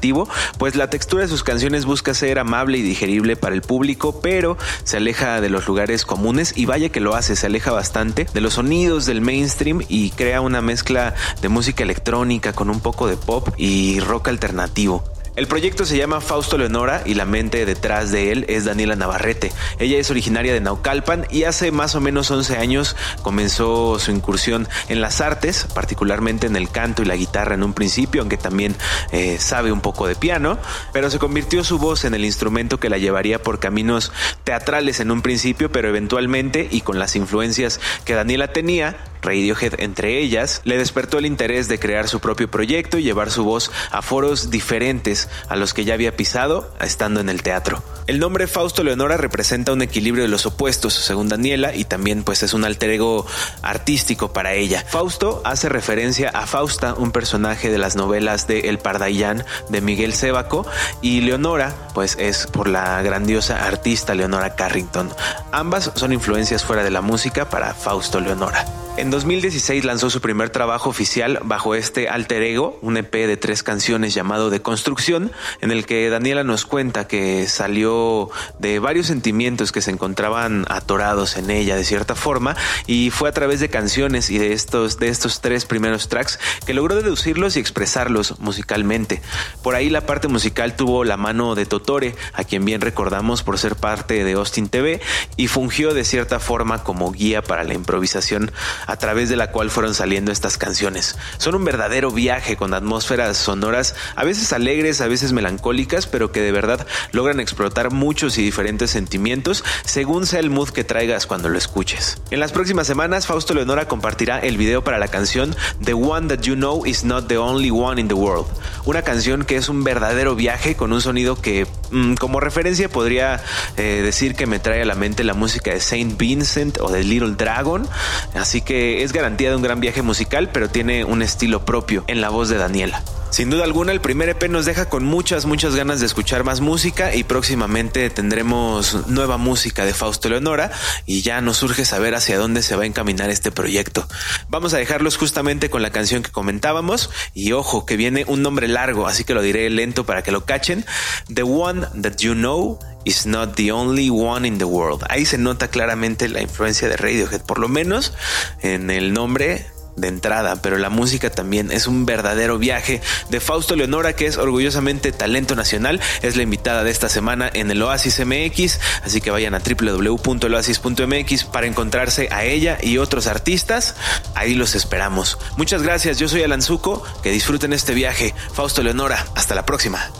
pues 0.59 0.77
la 0.77 0.91
textura 0.91 1.23
de 1.23 1.29
sus 1.29 1.43
canciones 1.43 1.85
busca 1.85 2.15
ser 2.15 2.39
amable 2.39 2.79
y 2.79 2.83
digerible 2.83 3.37
para 3.37 3.55
el 3.55 3.63
público, 3.63 4.21
pero 4.21 4.57
se 4.85 4.97
aleja 4.97 5.41
de 5.41 5.51
los 5.51 5.67
lugares 5.67 6.05
comunes 6.05 6.53
y 6.57 6.67
vaya 6.67 6.89
que 6.89 7.01
lo 7.01 7.15
hace, 7.15 7.37
se 7.37 7.47
aleja 7.47 7.73
bastante 7.73 8.27
de 8.33 8.41
los 8.41 8.55
sonidos 8.55 9.07
del 9.07 9.21
mainstream 9.21 9.83
y 9.89 10.11
crea 10.11 10.41
una 10.41 10.61
mezcla 10.61 11.15
de 11.41 11.49
música 11.49 11.83
electrónica 11.83 12.53
con 12.53 12.71
un 12.71 12.81
poco 12.81 13.07
de 13.07 13.17
pop 13.17 13.49
y 13.57 14.01
rock 14.01 14.29
alternativo. 14.29 15.16
El 15.37 15.49
proyecto 15.49 15.85
se 15.85 15.99
llama 15.99 16.23
Fausto 16.23 16.57
Leonora 16.57 17.03
y 17.05 17.13
la 17.13 17.27
mente 17.27 17.67
detrás 17.67 18.11
de 18.11 18.33
él 18.33 18.47
es 18.49 18.65
Daniela 18.65 18.97
Navarrete. 18.97 19.53
Ella 19.79 19.99
es 19.99 20.11
originaria 20.11 20.55
de 20.55 20.63
Naucalpan 20.63 21.27
y 21.31 21.45
hace 21.45 21.71
más 21.73 21.95
o 21.95 22.01
menos 22.01 22.31
11 22.31 22.57
años 22.57 22.97
comenzó 23.21 23.99
su 23.99 24.13
incursión 24.13 24.67
en 24.89 25.03
las 25.03 25.21
artes, 25.21 25.67
particularmente 25.75 26.47
en 26.47 26.57
el 26.57 26.71
canto 26.71 27.03
y 27.03 27.05
la 27.05 27.17
guitarra 27.17 27.55
en 27.55 27.65
un 27.65 27.75
principio, 27.75 28.23
aunque 28.23 28.39
también 28.39 28.75
eh, 29.13 29.37
sabe 29.39 29.73
un 29.73 29.83
poco 29.83 30.07
de 30.07 30.15
piano, 30.15 30.59
pero 30.95 31.11
se 31.11 31.19
convirtió 31.19 31.65
su 31.65 31.79
voz 31.79 32.07
en 32.07 32.15
el 32.15 32.25
instrumento 32.25 32.81
que 32.81 32.89
la 32.89 32.97
llevaría 32.97 33.43
por 33.43 33.61
caminos 33.61 34.13
teatrales 34.45 35.01
en 35.01 35.11
un 35.11 35.21
principio, 35.21 35.71
pero 35.71 35.89
eventualmente 35.89 36.67
y 36.71 36.81
con 36.81 36.99
las 36.99 37.15
influencias 37.15 37.79
que 38.07 38.15
Daniela 38.15 38.55
tenía, 38.55 38.97
Radiohead 39.27 39.75
entre 39.81 40.19
ellas, 40.19 40.61
le 40.65 40.79
despertó 40.79 41.19
el 41.19 41.27
interés 41.27 41.69
de 41.69 41.79
crear 41.79 42.09
su 42.09 42.21
propio 42.21 42.51
proyecto 42.51 42.99
y 42.99 43.03
llevar 43.03 43.31
su 43.31 43.45
voz 43.45 43.71
a 43.91 44.03
foros 44.03 44.51
diferentes 44.51 45.29
a 45.49 45.57
los 45.57 45.75
que 45.75 45.85
ya 45.85 45.95
había 45.95 46.17
pisado 46.17 46.73
estando 46.81 47.21
en 47.21 47.29
el 47.29 47.43
teatro. 47.43 47.83
El 48.07 48.21
nombre 48.21 48.47
Fausto 48.47 48.85
Leonora 48.85 49.17
representa 49.17 49.73
un 49.73 49.83
equilibrio 49.83 50.23
de 50.23 50.29
los 50.29 50.47
opuestos, 50.47 50.95
según 50.95 51.29
Daniela, 51.29 51.75
y 51.75 51.85
también 51.85 52.23
pues 52.23 52.45
es 52.45 52.55
un 52.55 52.65
alter 52.65 52.91
ego 52.91 53.27
artístico 53.63 54.33
para 54.33 54.55
ella. 54.55 54.85
Fausto 54.89 55.43
hace 55.45 55.69
referencia 55.69 56.31
a 56.31 56.47
Fausta, 56.47 56.95
un 56.95 57.11
personaje 57.11 57.69
de 57.69 57.79
las 57.79 57.97
novelas 57.97 58.47
de 58.47 58.69
El 58.69 58.79
Pardayán 58.79 59.45
de 59.69 59.81
Miguel 59.81 60.15
Sébaco, 60.15 60.67
y 61.03 61.21
Leonora 61.23 61.75
pues 61.95 62.17
es 62.21 62.47
por 62.47 62.69
la 62.69 63.03
grandiosa 63.03 63.67
artista 63.67 64.15
Leonora 64.15 64.55
Carrington. 64.55 65.11
Ambas 65.51 65.91
son 65.97 66.13
influencias 66.13 66.65
fuera 66.65 66.85
de 66.85 66.91
la 66.91 67.01
música 67.01 67.51
para 67.51 67.75
Fausto 67.75 68.21
Leonora. 68.21 68.86
En 68.99 69.11
2016 69.11 69.85
lanzó 69.85 70.09
su 70.09 70.23
primer 70.23 70.49
trabajo 70.49 70.89
oficial 70.89 71.39
bajo 71.45 71.75
este 71.75 72.09
alter 72.09 72.43
ego, 72.43 72.79
un 72.81 72.97
EP 72.97 73.13
de 73.13 73.37
tres 73.37 73.63
canciones 73.63 74.15
llamado 74.15 74.49
De 74.49 74.63
Construcción, 74.63 75.33
en 75.61 75.71
el 75.71 75.85
que 75.85 76.09
Daniela 76.09 76.45
nos 76.45 76.65
cuenta 76.65 77.07
que 77.07 77.47
salió 77.47 78.31
de 78.59 78.79
varios 78.79 79.09
sentimientos 79.09 79.71
que 79.71 79.83
se 79.83 79.91
encontraban 79.91 80.65
atorados 80.71 81.37
en 81.37 81.51
ella 81.51 81.77
de 81.77 81.85
cierta 81.85 82.15
forma 82.15 82.57
y 82.87 83.11
fue 83.11 83.29
a 83.29 83.33
través 83.33 83.61
de 83.61 83.69
canciones 83.69 84.31
y 84.31 84.39
de 84.39 84.55
estos, 84.55 84.99
de 84.99 85.09
estos 85.09 85.43
tres 85.43 85.67
primeros 85.67 86.09
tracks 86.09 86.41
que 86.65 86.73
logró 86.73 86.95
deducirlos 86.95 87.57
y 87.57 87.61
expresarlos 87.61 88.41
musicalmente. 88.41 89.21
Por 89.63 89.75
ahí 89.75 89.91
la 89.91 90.07
parte 90.07 90.29
musical 90.29 90.75
tuvo 90.75 91.05
la 91.05 91.19
mano 91.19 91.55
de 91.55 91.67
Totore, 91.67 92.15
a 92.33 92.45
quien 92.45 92.65
bien 92.65 92.81
recordamos 92.81 93.43
por 93.43 93.59
ser 93.59 93.77
parte 93.77 94.25
de 94.25 94.33
Austin 94.33 94.71
TV 94.71 95.03
y 95.37 95.49
fungió 95.49 95.93
de 95.93 96.05
cierta 96.07 96.41
forma 96.41 96.83
como 96.83 97.13
guía 97.13 97.43
para 97.43 97.63
la 97.63 97.75
improvisación 97.75 98.53
a 98.87 98.97
través 98.97 99.29
de 99.29 99.37
la 99.37 99.51
cual 99.51 99.71
fueron 99.71 99.95
saliendo 99.95 100.33
estas 100.33 100.59
canciones. 100.59 101.17
Son 101.39 101.55
un 101.55 101.65
verdadero 101.65 102.11
viaje 102.11 102.57
con 102.57 102.75
atmósferas 102.75 103.37
sonoras, 103.37 103.95
a 104.15 104.25
veces 104.25 104.53
alegres, 104.53 105.01
a 105.01 105.09
veces 105.09 105.33
melancólicas, 105.33 106.07
pero 106.07 106.33
que 106.33 106.41
de 106.41 106.53
verdad 106.53 106.87
logran 107.13 107.41
explotar 107.41 107.91
muchos 107.91 108.39
y 108.39 108.43
diferentes 108.43 108.91
sentimientos 108.91 109.65
según 109.85 110.27
sea 110.27 110.41
el 110.41 110.51
mood 110.51 110.71
que 110.71 110.85
traigas 110.85 111.27
cuando 111.27 111.49
lo 111.49 111.59
escuches. 111.59 112.19
En 112.31 112.41
las 112.41 112.53
próximas 112.53 112.87
semanas, 112.87 113.27
Fausto 113.27 113.55
Leonora 113.55 113.89
compartirá 113.89 114.39
el 114.39 114.57
video 114.57 114.85
para 114.85 114.99
la 114.99 115.09
canción 115.09 115.55
The 115.85 115.95
One 115.95 116.29
That 116.29 116.43
You 116.43 116.55
Know 116.55 116.87
Is 116.87 117.05
Not 117.05 117.29
the 117.29 117.39
Only 117.39 117.71
One 117.71 118.01
in 118.01 118.09
the 118.09 118.15
World, 118.15 118.47
una 118.85 119.03
canción 119.03 119.45
que 119.45 119.57
es 119.57 119.69
un 119.69 119.85
verdadero 119.85 120.35
viaje 120.35 120.77
con 120.77 120.93
un 120.93 121.01
sonido 121.01 121.37
que 121.37 121.67
mm, 121.91 122.15
como 122.15 122.41
referencia 122.41 122.89
podría 122.89 123.43
eh, 123.77 124.01
decir 124.05 124.35
que 124.35 124.47
me 124.47 124.59
trae 124.59 124.83
a 124.83 124.85
la 124.85 124.95
mente 124.95 125.25
la 125.25 125.35
música 125.35 125.73
de 125.73 125.81
Saint 125.81 126.19
Vincent 126.19 126.79
o 126.81 126.91
de 126.91 127.03
Little 127.03 127.35
Dragon, 127.37 127.89
así 128.35 128.61
que 128.61 128.76
es 128.77 129.13
garantía 129.13 129.51
de 129.51 129.57
un 129.57 129.63
gran 129.63 129.81
viaje 129.81 130.03
musical, 130.03 130.51
pero 130.53 130.69
tiene 130.69 131.05
un 131.05 131.23
estilo 131.23 131.65
propio 131.65 132.05
en 132.07 132.21
la 132.21 132.29
voz 132.29 132.49
de 132.49 132.57
Daniela. 132.57 133.03
Sin 133.37 133.51
duda 133.51 133.65
alguna, 133.65 133.93
el 133.93 134.01
primer 134.01 134.31
EP 134.31 134.49
nos 134.49 134.65
deja 134.65 134.89
con 134.89 135.05
muchas, 135.05 135.45
muchas 135.45 135.77
ganas 135.77 136.01
de 136.01 136.07
escuchar 136.07 136.43
más 136.43 136.63
música 136.63 137.15
y 137.15 137.23
próximamente 137.23 138.09
tendremos 138.09 139.07
nueva 139.09 139.37
música 139.37 139.85
de 139.85 139.93
Fausto 139.93 140.31
Leonora 140.31 140.71
y 141.05 141.21
ya 141.21 141.43
nos 141.43 141.59
surge 141.59 141.85
saber 141.85 142.15
hacia 142.15 142.39
dónde 142.39 142.63
se 142.63 142.77
va 142.77 142.85
a 142.85 142.87
encaminar 142.87 143.29
este 143.29 143.53
proyecto. 143.53 144.09
Vamos 144.49 144.73
a 144.73 144.79
dejarlos 144.79 145.19
justamente 145.19 145.69
con 145.69 145.83
la 145.83 145.91
canción 145.91 146.23
que 146.23 146.31
comentábamos 146.31 147.11
y 147.35 147.53
ojo 147.53 147.85
que 147.85 147.99
viene 147.99 148.25
un 148.27 148.41
nombre 148.41 148.69
largo, 148.69 149.07
así 149.07 149.23
que 149.23 149.35
lo 149.35 149.43
diré 149.43 149.69
lento 149.69 150.07
para 150.07 150.23
que 150.23 150.33
lo 150.33 150.47
cachen. 150.47 150.87
The 151.31 151.43
One 151.43 151.89
That 152.01 152.17
You 152.17 152.33
Know 152.33 152.79
is 153.05 153.27
not 153.27 153.55
the 153.55 153.71
only 153.71 154.09
one 154.09 154.49
in 154.49 154.57
the 154.57 154.65
world. 154.65 155.05
Ahí 155.11 155.27
se 155.27 155.37
nota 155.37 155.69
claramente 155.69 156.31
la 156.31 156.41
influencia 156.41 156.89
de 156.89 156.97
Radiohead, 156.97 157.43
por 157.43 157.59
lo 157.59 157.69
menos 157.69 158.15
en 158.63 158.89
el 158.89 159.13
nombre 159.13 159.67
de 159.97 160.09
entrada, 160.09 160.57
pero 160.57 160.79
la 160.79 160.91
música 160.91 161.31
también 161.31 161.71
es 161.71 161.87
un 161.87 162.07
verdadero 162.07 162.59
viaje 162.59 163.01
de 163.31 163.41
Fausto 163.41 163.77
Leonora, 163.77 164.15
que 164.15 164.27
es 164.27 164.37
orgullosamente 164.37 165.13
talento 165.13 165.57
nacional, 165.57 166.01
es 166.23 166.37
la 166.37 166.43
invitada 166.43 166.85
de 166.85 166.91
esta 166.91 167.09
semana 167.09 167.51
en 167.53 167.71
el 167.71 167.83
Oasis 167.83 168.21
MX, 168.25 168.79
así 169.03 169.21
que 169.21 169.31
vayan 169.31 169.55
a 169.55 169.61
www.oasis.mx 169.61 171.45
para 171.45 171.67
encontrarse 171.67 172.29
a 172.31 172.45
ella 172.45 172.79
y 172.83 172.99
otros 172.99 173.27
artistas, 173.27 173.97
ahí 174.35 174.55
los 174.55 174.75
esperamos. 174.75 175.39
Muchas 175.57 175.83
gracias, 175.83 176.19
yo 176.19 176.29
soy 176.29 176.43
Alan 176.43 176.63
Zuko, 176.63 177.03
que 177.23 177.31
disfruten 177.31 177.73
este 177.73 177.95
viaje. 177.95 178.35
Fausto 178.53 178.83
Leonora, 178.83 179.27
hasta 179.35 179.55
la 179.55 179.65
próxima. 179.65 180.11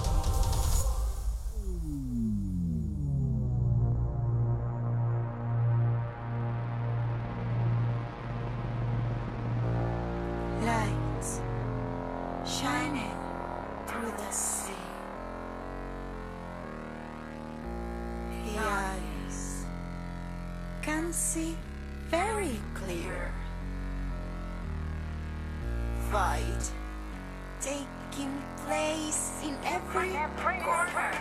see 21.17 21.57
very 22.11 22.61
clear. 22.75 23.33
Fight 26.13 26.71
taking 27.61 28.43
place 28.67 29.33
in 29.43 29.57
every 29.65 30.13
corner. 30.63 31.13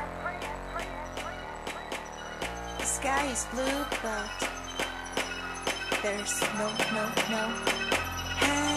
The 2.77 2.85
sky 2.85 3.25
is 3.27 3.47
blue, 3.53 3.85
but 4.03 4.49
there's 6.03 6.41
no, 6.59 6.69
no, 6.91 7.09
no. 7.29 8.74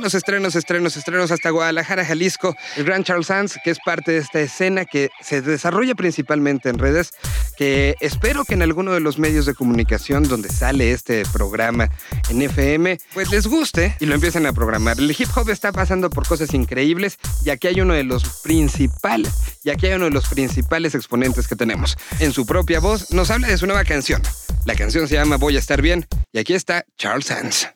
Estrenos, 0.00 0.14
estrenos, 0.14 0.56
estrenos, 0.56 0.96
estrenos 0.96 1.30
hasta 1.30 1.50
Guadalajara, 1.50 2.06
Jalisco. 2.06 2.56
El 2.76 2.84
Gran 2.84 3.04
Charles 3.04 3.26
Sands, 3.26 3.58
que 3.62 3.70
es 3.70 3.78
parte 3.84 4.12
de 4.12 4.18
esta 4.18 4.40
escena 4.40 4.86
que 4.86 5.10
se 5.20 5.42
desarrolla 5.42 5.94
principalmente 5.94 6.70
en 6.70 6.78
redes, 6.78 7.10
que 7.58 7.96
espero 8.00 8.46
que 8.46 8.54
en 8.54 8.62
alguno 8.62 8.94
de 8.94 9.00
los 9.00 9.18
medios 9.18 9.44
de 9.44 9.52
comunicación 9.52 10.22
donde 10.22 10.48
sale 10.48 10.92
este 10.92 11.24
programa 11.34 11.90
en 12.30 12.40
FM, 12.40 12.98
pues 13.12 13.30
les 13.30 13.46
guste 13.46 13.94
y 14.00 14.06
lo 14.06 14.14
empiecen 14.14 14.46
a 14.46 14.54
programar. 14.54 14.98
El 14.98 15.10
hip 15.10 15.28
hop 15.36 15.50
está 15.50 15.70
pasando 15.70 16.08
por 16.08 16.26
cosas 16.26 16.54
increíbles 16.54 17.18
y 17.44 17.50
aquí 17.50 17.68
hay 17.68 17.82
uno 17.82 17.92
de 17.92 18.04
los 18.04 18.40
principales, 18.40 19.34
y 19.64 19.68
aquí 19.68 19.86
hay 19.86 19.92
uno 19.92 20.06
de 20.06 20.12
los 20.12 20.28
principales 20.28 20.94
exponentes 20.94 21.46
que 21.46 21.56
tenemos. 21.56 21.98
En 22.20 22.32
su 22.32 22.46
propia 22.46 22.80
voz 22.80 23.10
nos 23.12 23.30
habla 23.30 23.48
de 23.48 23.58
su 23.58 23.66
nueva 23.66 23.84
canción. 23.84 24.22
La 24.64 24.74
canción 24.74 25.06
se 25.08 25.16
llama 25.16 25.36
Voy 25.36 25.56
a 25.56 25.58
estar 25.58 25.82
bien 25.82 26.06
y 26.32 26.38
aquí 26.38 26.54
está 26.54 26.86
Charles 26.96 27.26
Sands. 27.26 27.68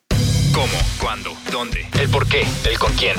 ¿Cómo? 0.55 0.67
¿Cuándo? 1.01 1.31
¿Dónde? 1.51 1.85
¿El 1.99 2.07
por 2.09 2.27
qué? 2.27 2.47
¿El 2.63 2.79
con 2.79 2.93
quién? 2.93 3.17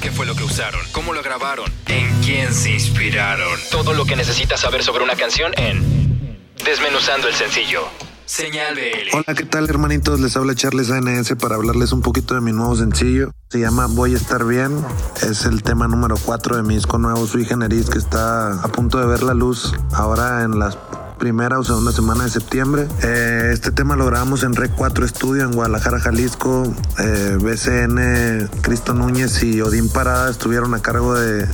¿Qué 0.00 0.10
fue 0.10 0.24
lo 0.24 0.34
que 0.34 0.44
usaron? 0.44 0.80
¿Cómo 0.92 1.12
lo 1.12 1.22
grabaron? 1.22 1.70
¿En 1.88 2.22
quién 2.22 2.54
se 2.54 2.70
inspiraron? 2.70 3.60
Todo 3.70 3.92
lo 3.92 4.06
que 4.06 4.16
necesitas 4.16 4.60
saber 4.60 4.82
sobre 4.82 5.04
una 5.04 5.14
canción 5.14 5.52
en 5.58 6.48
Desmenuzando 6.64 7.28
el 7.28 7.34
sencillo. 7.34 7.82
Señal 8.24 8.76
BL. 8.76 9.14
Hola, 9.14 9.34
¿qué 9.36 9.44
tal 9.44 9.68
hermanitos? 9.68 10.20
Les 10.20 10.34
habla 10.38 10.54
Charles 10.54 10.90
ANS 10.90 11.34
para 11.38 11.56
hablarles 11.56 11.92
un 11.92 12.00
poquito 12.00 12.34
de 12.34 12.40
mi 12.40 12.52
nuevo 12.52 12.74
sencillo. 12.74 13.32
Se 13.50 13.60
llama 13.60 13.86
Voy 13.86 14.14
a 14.14 14.16
estar 14.16 14.46
bien. 14.46 14.82
Es 15.20 15.44
el 15.44 15.62
tema 15.62 15.86
número 15.86 16.14
4 16.16 16.56
de 16.56 16.62
mi 16.62 16.76
disco 16.76 16.96
nuevo 16.96 17.26
Sui 17.26 17.44
Generis 17.44 17.90
que 17.90 17.98
está 17.98 18.54
a 18.54 18.68
punto 18.68 18.98
de 18.98 19.06
ver 19.06 19.22
la 19.22 19.34
luz 19.34 19.74
ahora 19.92 20.44
en 20.44 20.58
las 20.58 20.78
primera 21.20 21.58
o 21.58 21.62
segunda 21.62 21.92
semana 21.92 22.24
de 22.24 22.30
septiembre. 22.30 22.88
Eh, 23.02 23.50
este 23.52 23.70
tema 23.70 23.94
lo 23.94 24.06
grabamos 24.06 24.42
en 24.42 24.56
Rec 24.56 24.72
4 24.74 25.06
Studio 25.06 25.44
en 25.44 25.52
Guadalajara, 25.52 26.00
Jalisco. 26.00 26.64
Eh, 26.98 27.36
BCN, 27.38 28.48
Cristo 28.62 28.94
Núñez 28.94 29.42
y 29.42 29.60
Odín 29.60 29.90
Parada 29.90 30.30
estuvieron 30.30 30.74
a 30.74 30.80
cargo 30.80 31.14
de, 31.14 31.46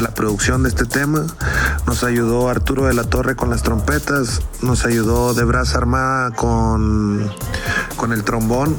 la 0.00 0.14
producción 0.14 0.62
de 0.62 0.70
este 0.70 0.86
tema. 0.86 1.26
Nos 1.86 2.04
ayudó 2.04 2.48
Arturo 2.48 2.86
de 2.86 2.94
la 2.94 3.04
Torre 3.04 3.36
con 3.36 3.50
las 3.50 3.62
trompetas. 3.62 4.40
Nos 4.62 4.86
ayudó 4.86 5.34
Debras 5.34 5.74
Armada 5.74 6.30
con, 6.30 7.30
con 7.96 8.14
el 8.14 8.24
trombón. 8.24 8.74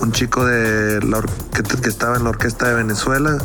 Un 0.00 0.10
chico 0.10 0.44
de 0.44 1.00
la 1.00 1.22
que, 1.54 1.62
que 1.62 1.88
estaba 1.88 2.16
en 2.16 2.24
la 2.24 2.30
orquesta 2.30 2.66
de 2.68 2.74
Venezuela. 2.74 3.38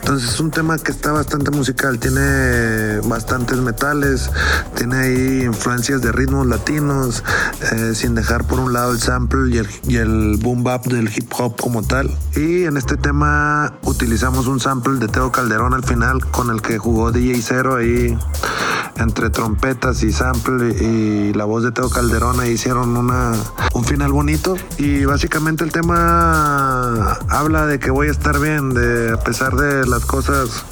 Entonces 0.00 0.30
es 0.34 0.40
un 0.40 0.52
tema 0.52 0.78
que 0.78 0.92
está 0.92 1.10
bastante 1.10 1.50
musical. 1.50 1.98
Tiene 1.98 3.00
bastantes 3.00 3.58
metales. 3.58 4.30
Tiene 4.76 4.96
ahí 4.96 5.47
influencias 5.48 6.00
de 6.00 6.12
ritmos 6.12 6.46
latinos, 6.46 7.24
eh, 7.72 7.94
sin 7.94 8.14
dejar 8.14 8.46
por 8.46 8.60
un 8.60 8.72
lado 8.72 8.92
el 8.92 9.00
sample 9.00 9.54
y 9.88 9.96
el, 9.96 10.36
boom 10.38 10.62
bap 10.62 10.86
del 10.86 11.08
hip 11.08 11.32
hop 11.36 11.56
como 11.60 11.82
tal. 11.82 12.10
Y 12.36 12.64
en 12.64 12.76
este 12.76 12.96
tema 12.96 13.74
utilizamos 13.82 14.46
un 14.46 14.60
sample 14.60 14.98
de 14.98 15.08
Teo 15.08 15.32
Calderón 15.32 15.74
al 15.74 15.84
final 15.84 16.24
con 16.30 16.50
el 16.50 16.62
que 16.62 16.78
jugó 16.78 17.10
DJ 17.10 17.42
Zero 17.42 17.76
ahí 17.76 18.16
entre 18.96 19.30
trompetas 19.30 20.02
y 20.02 20.12
sample 20.12 20.70
y 20.70 21.32
la 21.32 21.44
voz 21.44 21.62
de 21.62 21.72
Teo 21.72 21.88
Calderón 21.88 22.40
ahí 22.40 22.50
hicieron 22.50 22.96
una, 22.96 23.32
un 23.74 23.84
final 23.84 24.12
bonito 24.12 24.56
y 24.76 25.04
básicamente 25.04 25.64
el 25.64 25.72
tema 25.72 27.18
habla 27.28 27.66
de 27.66 27.78
que 27.78 27.90
voy 27.90 28.08
a 28.08 28.10
estar 28.10 28.38
bien, 28.40 28.74
de 28.74 29.12
a 29.12 29.20
pesar 29.20 29.56
de 29.56 29.86
las 29.86 30.04
cosas 30.04 30.64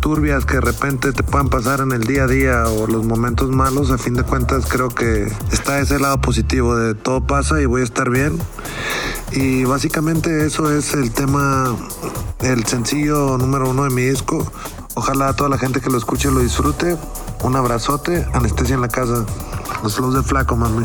turbias 0.00 0.44
que 0.44 0.54
de 0.54 0.60
repente 0.60 1.12
te 1.12 1.22
puedan 1.22 1.48
pasar 1.48 1.80
en 1.80 1.92
el 1.92 2.04
día 2.04 2.24
a 2.24 2.26
día 2.26 2.64
o 2.64 2.86
los 2.86 3.04
momentos 3.04 3.50
malos, 3.50 3.90
a 3.90 3.98
fin 3.98 4.14
de 4.14 4.22
cuentas 4.22 4.64
creo 4.66 4.88
que 4.88 5.30
está 5.52 5.78
ese 5.78 5.98
lado 5.98 6.20
positivo 6.20 6.76
de 6.76 6.94
todo 6.94 7.20
pasa 7.20 7.60
y 7.60 7.66
voy 7.66 7.82
a 7.82 7.84
estar 7.84 8.10
bien. 8.10 8.38
Y 9.32 9.64
básicamente 9.64 10.44
eso 10.46 10.76
es 10.76 10.94
el 10.94 11.12
tema, 11.12 11.76
el 12.40 12.66
sencillo 12.66 13.38
número 13.38 13.70
uno 13.70 13.84
de 13.84 13.90
mi 13.90 14.02
disco. 14.02 14.50
Ojalá 14.94 15.34
toda 15.34 15.48
la 15.48 15.58
gente 15.58 15.80
que 15.80 15.90
lo 15.90 15.98
escuche 15.98 16.30
lo 16.30 16.40
disfrute. 16.40 16.96
Un 17.42 17.56
abrazote, 17.56 18.26
anestesia 18.32 18.74
en 18.74 18.80
la 18.80 18.88
casa. 18.88 19.24
Los 19.82 19.96
flows 19.96 20.14
de 20.14 20.22
flaco, 20.22 20.56
mami. 20.56 20.84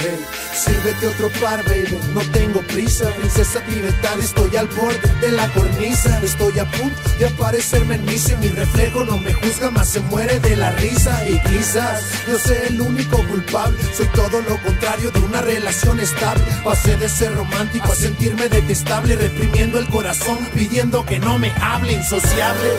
Hey, 0.00 0.24
sírvete 0.54 1.08
otro 1.08 1.28
par, 1.40 1.64
baby, 1.64 1.98
no 2.14 2.20
tengo 2.30 2.60
prisa 2.62 3.10
Princesa 3.16 3.60
tibetana, 3.64 4.22
estoy 4.22 4.56
al 4.56 4.68
borde 4.68 5.00
de 5.20 5.32
la 5.32 5.48
cornisa. 5.48 6.20
Estoy 6.22 6.56
a 6.60 6.70
punto 6.70 6.96
de 7.18 7.26
aparecerme 7.26 7.96
en 7.96 8.04
mi 8.04 8.48
reflejo 8.48 9.04
no 9.04 9.18
me 9.18 9.32
juzga, 9.32 9.70
más 9.70 9.88
se 9.88 10.00
muere 10.00 10.38
de 10.40 10.56
la 10.56 10.70
risa 10.72 11.28
Y 11.28 11.40
quizás 11.40 12.02
yo 12.28 12.38
sea 12.38 12.62
el 12.68 12.80
único 12.80 13.16
culpable 13.26 13.76
Soy 13.96 14.06
todo 14.08 14.40
lo 14.48 14.60
contrario 14.62 15.10
de 15.10 15.20
una 15.20 15.40
relación 15.40 15.98
estable. 16.00 16.44
Pasé 16.64 16.96
de 16.96 17.08
ser 17.08 17.34
romántico 17.34 17.92
a 17.92 17.96
sentirme 17.96 18.48
detestable 18.48 19.16
Reprimiendo 19.16 19.78
el 19.78 19.88
corazón, 19.88 20.38
pidiendo 20.54 21.04
que 21.04 21.18
no 21.18 21.38
me 21.38 21.52
hable 21.60 21.92
Insociable, 21.92 22.70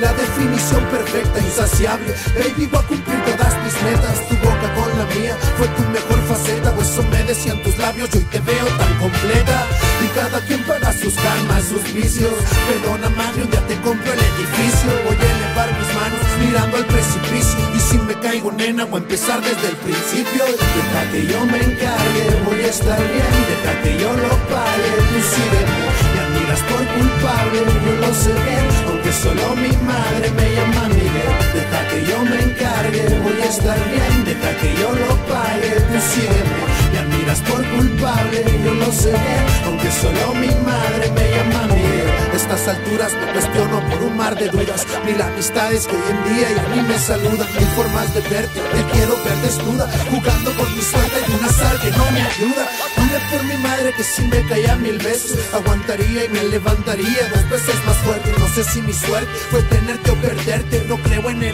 la 0.00 0.12
definición 0.12 0.84
perfecta, 0.86 1.40
insaciable. 1.40 2.14
Baby, 2.38 2.66
voy 2.66 2.80
a 2.80 2.86
cumplir 2.86 3.24
todas 3.24 3.64
mis 3.64 3.82
metas 3.82 4.28
Tu 4.28 4.36
boca 4.36 4.74
con 4.74 4.98
la 4.98 5.04
mía 5.14 5.36
fue 5.56 5.66
tu 5.68 5.82
mejor 5.90 6.20
faceta 6.28 6.67
o 6.76 6.82
eso 6.82 7.02
me 7.04 7.22
decían 7.24 7.62
tus 7.62 7.76
labios, 7.78 8.10
yo 8.10 8.18
hoy 8.18 8.24
te 8.30 8.40
veo 8.40 8.66
tan 8.78 8.94
completa. 8.98 9.66
Y 10.04 10.08
cada 10.14 10.40
quien 10.46 10.62
paga 10.64 10.92
sus 10.92 11.14
karmas, 11.14 11.64
sus 11.64 11.82
vicios. 11.92 12.32
Perdona, 12.68 13.08
madre, 13.10 13.42
un 13.42 13.50
día 13.50 13.66
te 13.66 13.76
compro 13.80 14.12
el 14.12 14.18
edificio. 14.18 14.90
Voy 15.06 15.16
a 15.16 15.28
elevar 15.36 15.68
mis 15.78 15.90
manos 16.00 16.24
mirando 16.40 16.76
al 16.76 16.86
precipicio. 16.86 17.58
Y 17.74 17.80
si 17.80 17.98
me 17.98 18.14
caigo, 18.20 18.52
nena, 18.52 18.84
voy 18.84 19.00
a 19.00 19.02
empezar 19.02 19.40
desde 19.40 19.68
el 19.68 19.76
principio. 19.76 20.44
Deja 20.44 21.02
que 21.12 21.26
yo 21.26 21.44
me 21.46 21.58
encargue, 21.58 22.24
voy 22.44 22.60
a 22.60 22.68
estar 22.68 22.98
bien. 22.98 23.32
Deja 23.50 23.72
que 23.82 23.92
yo 24.02 24.12
lo 24.12 24.34
pague, 24.52 24.90
sígueme. 25.32 25.78
Ya 26.14 26.24
miras 26.34 26.62
por 26.70 26.84
culpable, 26.96 27.58
yo 27.84 28.06
lo 28.06 28.14
sé 28.14 28.32
bien. 28.32 28.97
Aunque 29.08 29.22
solo 29.22 29.56
mi 29.56 29.74
madre 29.86 30.30
me 30.32 30.54
llama 30.54 30.88
Miguel. 30.88 31.32
Deja 31.54 31.88
que 31.88 32.04
yo 32.04 32.22
me 32.24 32.42
encargue, 32.42 33.18
voy 33.20 33.40
a 33.40 33.46
estar 33.46 33.78
bien. 33.88 34.24
Deja 34.26 34.54
que 34.60 34.74
yo 34.78 34.92
lo 34.92 35.16
pague. 35.26 35.48
Ya 35.90 36.67
miras 37.08 37.40
por 37.40 37.64
culpable, 37.76 38.44
yo 38.64 38.74
lo 38.74 38.92
sé 38.92 39.10
bien. 39.10 39.44
Aunque 39.66 39.90
solo 39.90 40.34
mi 40.34 40.48
madre 40.64 41.10
me 41.14 41.24
llama 41.30 41.74
Miguel. 41.74 42.08
Estas 42.34 42.68
alturas 42.68 43.12
me 43.14 43.32
cuestiono 43.32 43.80
por 43.90 44.02
un 44.02 44.16
mar 44.16 44.34
de 44.36 44.48
dudas. 44.48 44.86
Mil 45.04 45.20
amistades 45.20 45.86
que 45.86 45.96
hoy 45.96 46.02
en 46.10 46.34
día 46.34 46.48
y 46.50 46.58
a 46.58 46.68
mí 46.74 46.88
me 46.88 46.98
saludan. 46.98 47.48
Mil 47.58 47.68
formas 47.76 48.14
de 48.14 48.20
verte, 48.20 48.60
te 48.60 48.82
quiero 48.92 49.16
ver 49.24 49.36
desnuda. 49.42 49.88
Jugando 50.10 50.54
con 50.56 50.74
mi 50.74 50.82
suerte 50.82 51.18
y 51.28 51.32
un 51.32 51.44
azar 51.44 51.80
que 51.80 51.90
no 51.90 52.10
me 52.12 52.22
ayuda. 52.22 52.68
Dile 52.96 53.20
por 53.30 53.44
mi 53.44 53.56
madre 53.62 53.92
que 53.96 54.04
si 54.04 54.22
me 54.22 54.42
caía 54.46 54.76
mil 54.76 54.98
veces, 54.98 55.36
aguantaría 55.52 56.24
y 56.24 56.28
me 56.28 56.42
levantaría 56.44 57.28
dos 57.34 57.50
veces 57.50 57.74
más 57.86 57.96
fuerte. 57.98 58.32
No 58.38 58.48
sé 58.48 58.64
si 58.64 58.82
mi 58.82 58.92
suerte 58.92 59.30
fue 59.50 59.62
tenerte 59.62 60.10
o 60.10 60.14
perderte. 60.16 60.47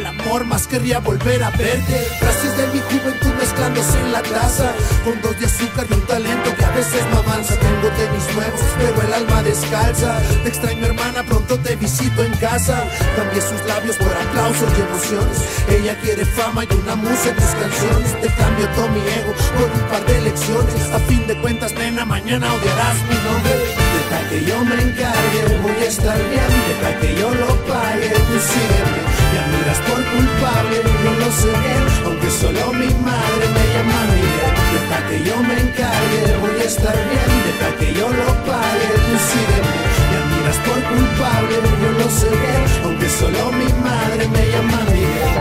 El 0.04 0.20
amor, 0.20 0.44
más 0.44 0.66
querría 0.66 0.98
volver 0.98 1.42
a 1.42 1.48
verte. 1.48 1.96
Frases 2.20 2.54
de 2.58 2.66
mi 2.74 2.80
juventud 2.80 3.32
mezclándose 3.40 3.98
en 3.98 4.12
la 4.12 4.20
taza. 4.20 4.74
Con 5.02 5.18
dos 5.22 5.40
de 5.40 5.46
azúcar 5.46 5.86
y 5.88 5.94
un 5.94 6.02
talento 6.02 6.54
que 6.58 6.62
a 6.62 6.70
veces 6.72 7.00
no 7.10 7.20
avanza. 7.20 7.54
Tengo 7.58 7.88
tenis 7.96 8.34
nuevos, 8.34 8.60
pero 8.76 9.00
el 9.00 9.14
alma 9.14 9.42
descalza. 9.42 10.20
Te 10.42 10.48
extraño, 10.50 10.84
hermana, 10.84 11.22
pronto 11.22 11.58
te 11.58 11.76
visito 11.76 12.22
en 12.22 12.34
casa. 12.36 12.84
Cambié 13.16 13.40
sus 13.40 13.64
labios 13.66 13.96
por 13.96 14.12
aplausos 14.14 14.68
y 14.76 14.80
emociones. 14.82 15.38
Ella 15.70 15.98
quiere 16.02 16.26
fama 16.26 16.64
y 16.64 16.74
una 16.74 16.96
musa 16.96 17.30
en 17.30 17.36
tus 17.36 17.54
canciones. 17.56 18.20
Te 18.20 18.28
cambio 18.34 18.68
todo 18.76 18.88
mi 18.88 19.00
ego 19.00 19.32
por 19.56 19.72
un 19.72 19.88
par 19.88 20.04
de 20.04 20.20
lecciones. 20.20 20.84
A 20.92 20.98
fin 21.08 21.26
de 21.26 21.40
cuentas, 21.40 21.72
nena, 21.72 22.04
mañana 22.04 22.52
odiarás 22.52 22.96
mi 23.08 23.16
nombre. 23.24 23.56
Deja 23.56 24.28
que 24.28 24.44
yo 24.44 24.64
me 24.66 24.82
encargue, 24.82 25.58
voy 25.62 25.82
a 25.82 25.86
estar 25.86 26.18
bien. 26.28 26.52
Deja 26.68 27.00
que 27.00 27.18
yo 27.18 27.34
lo 27.34 27.56
pague, 27.64 28.10
tú. 28.10 29.13
Ya 29.34 29.42
miras 29.50 29.80
por 29.88 29.98
culpable, 30.14 30.76
yo 31.02 31.12
lo 31.18 31.30
sé 31.32 31.50
bien. 31.50 31.84
Aunque 32.06 32.30
solo 32.30 32.72
mi 32.72 32.86
madre 33.02 33.44
me 33.56 33.64
llama 33.74 33.98
Miguel. 34.14 34.54
Deja 34.74 34.98
que 35.08 35.16
yo 35.26 35.36
me 35.42 35.54
encargue, 35.58 36.22
voy 36.40 36.60
a 36.60 36.64
estar 36.64 36.94
bien. 36.94 37.30
Deja 37.46 37.68
que 37.78 37.88
yo 37.98 38.06
lo 38.08 38.30
pague, 38.46 38.88
tú 39.06 39.14
sígueme. 39.28 39.74
Ya 40.12 40.20
miras 40.30 40.58
por 40.66 40.80
culpable, 40.86 41.54
yo 41.82 41.90
lo 41.98 42.08
sé 42.10 42.30
bien. 42.30 42.62
Aunque 42.84 43.08
solo 43.08 43.50
mi 43.58 43.70
madre 43.82 44.22
me 44.28 44.42
llama 44.52 44.78
Miguel. 44.92 45.34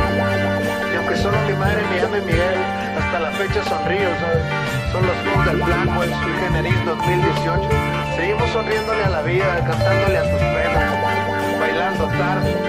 Y 0.91 0.95
aunque 0.97 1.15
solo 1.17 1.38
mi 1.47 1.53
madre 1.53 1.82
me 1.91 1.95
llame 2.01 2.21
Miguel, 2.21 2.58
hasta 2.97 3.19
la 3.19 3.32
fecha 3.32 3.63
sonrío, 3.63 4.10
¿sabes? 4.21 4.45
Son 4.91 5.06
los 5.06 5.17
clubs 5.21 5.45
del 5.45 5.62
Blanco, 5.62 6.01
el 6.01 6.10
Sui 6.10 6.34
Generis 6.41 6.86
2018. 6.86 7.69
Seguimos 8.15 8.49
sonriéndole 8.49 9.03
a 9.03 9.10
la 9.10 9.21
vida, 9.21 9.63
cantándole 9.67 10.17
a 10.17 10.23
tus 10.23 10.41
penas, 10.41 11.60
bailando 11.60 12.08
tarde. 12.08 12.62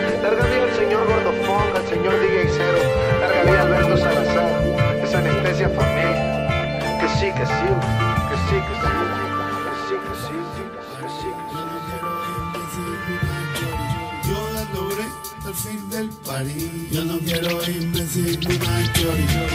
Señor 1.94 2.20
DJ 2.20 2.36
Cero, 2.56 2.78
larga 3.20 3.42
vida 3.44 3.60
a 3.60 3.62
Alberto 3.62 3.96
Salazar, 3.96 4.50
esa 5.02 5.18
anestesia 5.18 5.68
familia. 5.68 6.78
Que 7.00 7.08
sí, 7.08 7.26
que 7.36 7.46
sí, 7.46 7.68
que 8.30 8.36
sí, 8.46 8.56
que 8.66 8.74
sí, 8.74 8.88
que 9.64 9.74
sí, 9.86 9.94
que 10.04 10.14
sí, 10.24 10.24
que 10.24 10.24
sí, 10.24 10.38
que 10.92 11.08
sí. 11.18 11.30
Yo 14.28 14.38
break 14.88 15.14
al 15.46 15.54
fin 15.54 15.80
del 15.90 16.08
party. 16.26 16.88
Yo 16.90 17.04
no 17.04 17.18
quiero 17.18 17.62
irme 17.62 18.02
sin 18.06 18.38
una 18.46 18.92
chori. 18.94 19.53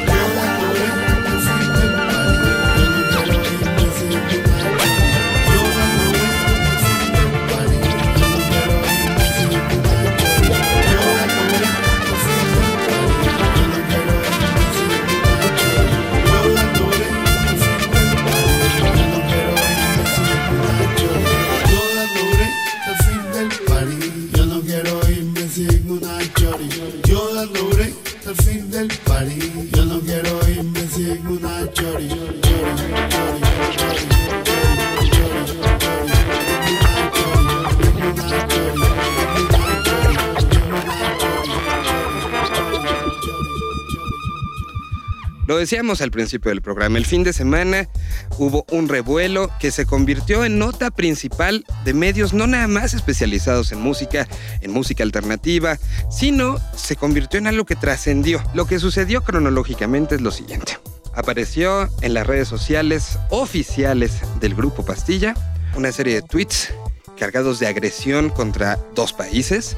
Lo 45.49 45.57
decíamos 45.57 46.01
al 46.01 46.11
principio 46.11 46.49
del 46.49 46.61
programa, 46.61 46.99
el 46.99 47.07
fin 47.07 47.23
de 47.23 47.33
semana 47.33 47.89
hubo 48.37 48.67
un 48.69 48.87
revuelo 48.87 49.49
que 49.59 49.71
se 49.71 49.87
convirtió 49.87 50.45
en 50.45 50.59
nota 50.59 50.91
principal 50.91 51.65
de 51.83 51.95
medios 51.95 52.35
no 52.35 52.45
nada 52.45 52.67
más 52.67 52.93
especializados 52.93 53.71
en 53.71 53.81
música, 53.81 54.27
en 54.61 54.69
música 54.69 55.01
alternativa, 55.01 55.79
sino 56.11 56.59
se 56.75 56.95
convirtió 56.95 57.39
en 57.39 57.47
algo 57.47 57.65
que 57.65 57.75
trascendió. 57.75 58.43
Lo 58.53 58.67
que 58.67 58.77
sucedió 58.77 59.23
cronológicamente 59.23 60.13
es 60.13 60.21
lo 60.21 60.29
siguiente. 60.29 60.77
Apareció 61.15 61.89
en 62.03 62.13
las 62.13 62.27
redes 62.27 62.47
sociales 62.47 63.17
oficiales 63.31 64.21
del 64.39 64.53
grupo 64.53 64.85
Pastilla 64.85 65.33
una 65.75 65.91
serie 65.91 66.13
de 66.13 66.21
tweets 66.21 66.75
cargados 67.17 67.57
de 67.57 67.65
agresión 67.65 68.29
contra 68.29 68.77
dos 68.93 69.13
países, 69.13 69.77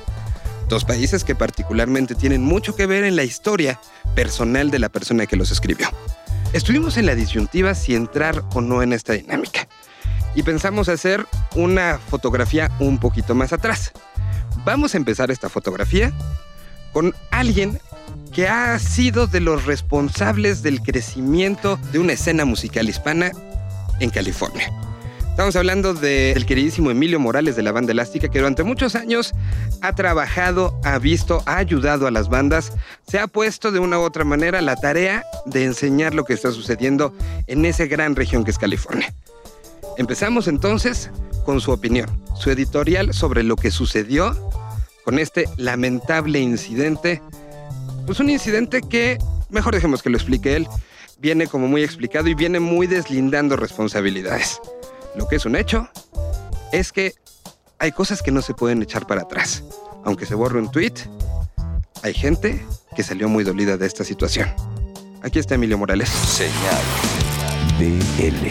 dos 0.72 0.86
países 0.86 1.24
que 1.26 1.36
particularmente 1.36 2.16
tienen 2.16 2.42
mucho 2.42 2.76
que 2.76 2.86
ver 2.86 3.04
en 3.04 3.18
la 3.18 3.24
historia 3.24 3.80
personal 4.16 4.72
de 4.72 4.80
la 4.80 4.90
persona 4.90 5.28
que 5.28 5.36
los 5.36 5.52
escribió. 5.52 5.90
Estuvimos 6.54 6.98
en 6.98 7.06
la 7.06 7.14
disyuntiva 7.14 7.76
si 7.76 7.94
entrar 7.94 8.42
o 8.56 8.62
no 8.62 8.82
en 8.82 8.94
esta 8.94 9.14
dinámica 9.14 9.68
y 10.34 10.44
pensamos 10.44 10.88
hacer 10.88 11.28
una 11.56 12.00
fotografía 12.00 12.72
un 12.80 13.00
poquito 13.00 13.36
más 13.36 13.52
atrás. 13.52 13.92
Vamos 14.64 14.94
a 14.94 14.98
empezar 14.98 15.30
esta 15.30 15.50
fotografía 15.50 16.14
con 16.94 17.14
alguien 17.32 17.80
que 18.32 18.48
ha 18.48 18.80
sido 18.80 19.28
de 19.28 19.42
los 19.42 19.66
responsables 19.66 20.64
del 20.64 20.82
crecimiento 20.82 21.78
de 21.92 22.00
una 22.00 22.14
escena 22.14 22.46
musical 22.46 22.88
hispana 22.88 23.32
en 24.00 24.10
California. 24.10 24.72
Estamos 25.32 25.56
hablando 25.56 25.94
del 25.94 26.46
queridísimo 26.46 26.92
Emilio 26.92 27.18
Morales 27.18 27.56
de 27.56 27.64
la 27.64 27.72
banda 27.72 27.94
Elástica, 27.94 28.28
que 28.28 28.40
durante 28.40 28.64
muchos 28.64 28.96
años 28.96 29.34
ha 29.82 29.96
trabajado, 29.96 30.78
ha 30.84 31.00
visto, 31.00 31.42
ha 31.46 31.56
ayudado 31.56 32.06
a 32.06 32.12
las 32.12 32.30
bandas, 32.30 32.74
se 33.08 33.18
ha 33.18 33.28
puesto 33.28 33.72
de 33.72 33.80
una 33.80 33.98
u 33.98 34.02
otra 34.02 34.26
manera 34.26 34.62
la 34.62 34.76
tarea 34.76 35.24
de 35.46 35.64
enseñar 35.64 36.14
lo 36.14 36.26
que 36.26 36.34
está 36.34 36.52
sucediendo 36.52 37.16
en 37.48 37.66
esa 37.66 37.86
gran 37.86 38.16
región 38.16 38.44
que 38.44 38.52
es 38.52 38.60
California. 38.60 39.12
Empezamos 39.98 40.50
entonces 40.50 41.10
con 41.46 41.62
su 41.62 41.72
opinión, 41.72 42.10
su 42.38 42.52
editorial 42.52 43.14
sobre 43.14 43.42
lo 43.42 43.56
que 43.56 43.72
sucedió 43.72 44.36
con 45.06 45.18
este 45.18 45.46
lamentable 45.56 46.40
incidente. 46.40 47.22
Pues 48.06 48.20
un 48.20 48.30
incidente 48.30 48.82
que, 48.82 49.18
mejor 49.50 49.74
dejemos 49.74 50.04
que 50.04 50.10
lo 50.10 50.18
explique 50.18 50.58
él, 50.58 50.68
viene 51.20 51.48
como 51.48 51.68
muy 51.68 51.84
explicado 51.84 52.28
y 52.28 52.36
viene 52.36 52.60
muy 52.60 52.86
deslindando 52.86 53.56
responsabilidades. 53.56 54.60
Lo 55.16 55.28
que 55.28 55.36
es 55.36 55.46
un 55.46 55.56
hecho 55.56 55.90
es 56.72 56.92
que 56.92 57.14
hay 57.80 57.92
cosas 57.92 58.22
que 58.22 58.32
no 58.32 58.42
se 58.42 58.54
pueden 58.54 58.82
echar 58.82 59.08
para 59.08 59.24
atrás. 59.24 59.64
Aunque 60.06 60.26
se 60.26 60.36
borre 60.36 60.60
un 60.60 60.72
tweet, 60.72 60.94
hay 62.04 62.14
gente 62.14 62.66
que 62.96 63.04
salió 63.04 63.28
muy 63.28 63.44
dolida 63.44 63.78
de 63.78 63.86
esta 63.86 64.04
situación. 64.04 64.50
Aquí 65.22 65.40
está 65.40 65.56
Emilio 65.56 65.78
Morales. 65.78 66.10
Señal 66.10 66.82
BL. 67.78 68.48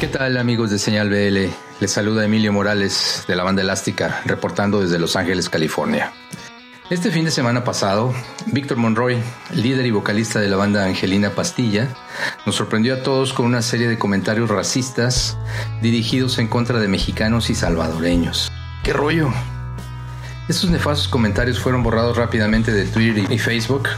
¿Qué 0.00 0.06
tal 0.08 0.36
amigos 0.36 0.70
de 0.70 0.78
Señal 0.78 1.10
BL? 1.10 1.50
Les 1.80 1.90
saluda 1.90 2.24
Emilio 2.24 2.52
Morales 2.52 3.24
de 3.26 3.34
la 3.34 3.42
banda 3.42 3.62
Elástica, 3.62 4.22
reportando 4.24 4.80
desde 4.80 4.98
Los 4.98 5.16
Ángeles, 5.16 5.48
California. 5.48 6.12
Este 6.90 7.10
fin 7.10 7.24
de 7.24 7.30
semana 7.30 7.64
pasado, 7.64 8.12
Víctor 8.44 8.76
Monroy, 8.76 9.16
líder 9.54 9.86
y 9.86 9.90
vocalista 9.90 10.38
de 10.38 10.48
la 10.48 10.56
banda 10.56 10.84
Angelina 10.84 11.30
Pastilla, 11.30 11.88
nos 12.44 12.56
sorprendió 12.56 12.92
a 12.92 13.02
todos 13.02 13.32
con 13.32 13.46
una 13.46 13.62
serie 13.62 13.88
de 13.88 13.98
comentarios 13.98 14.50
racistas 14.50 15.38
dirigidos 15.80 16.36
en 16.38 16.46
contra 16.46 16.78
de 16.78 16.88
mexicanos 16.88 17.48
y 17.48 17.54
salvadoreños. 17.54 18.52
¿Qué 18.82 18.92
rollo? 18.92 19.32
Estos 20.46 20.68
nefastos 20.68 21.08
comentarios 21.08 21.58
fueron 21.58 21.82
borrados 21.82 22.18
rápidamente 22.18 22.70
de 22.70 22.84
Twitter 22.84 23.32
y 23.32 23.38
Facebook, 23.38 23.88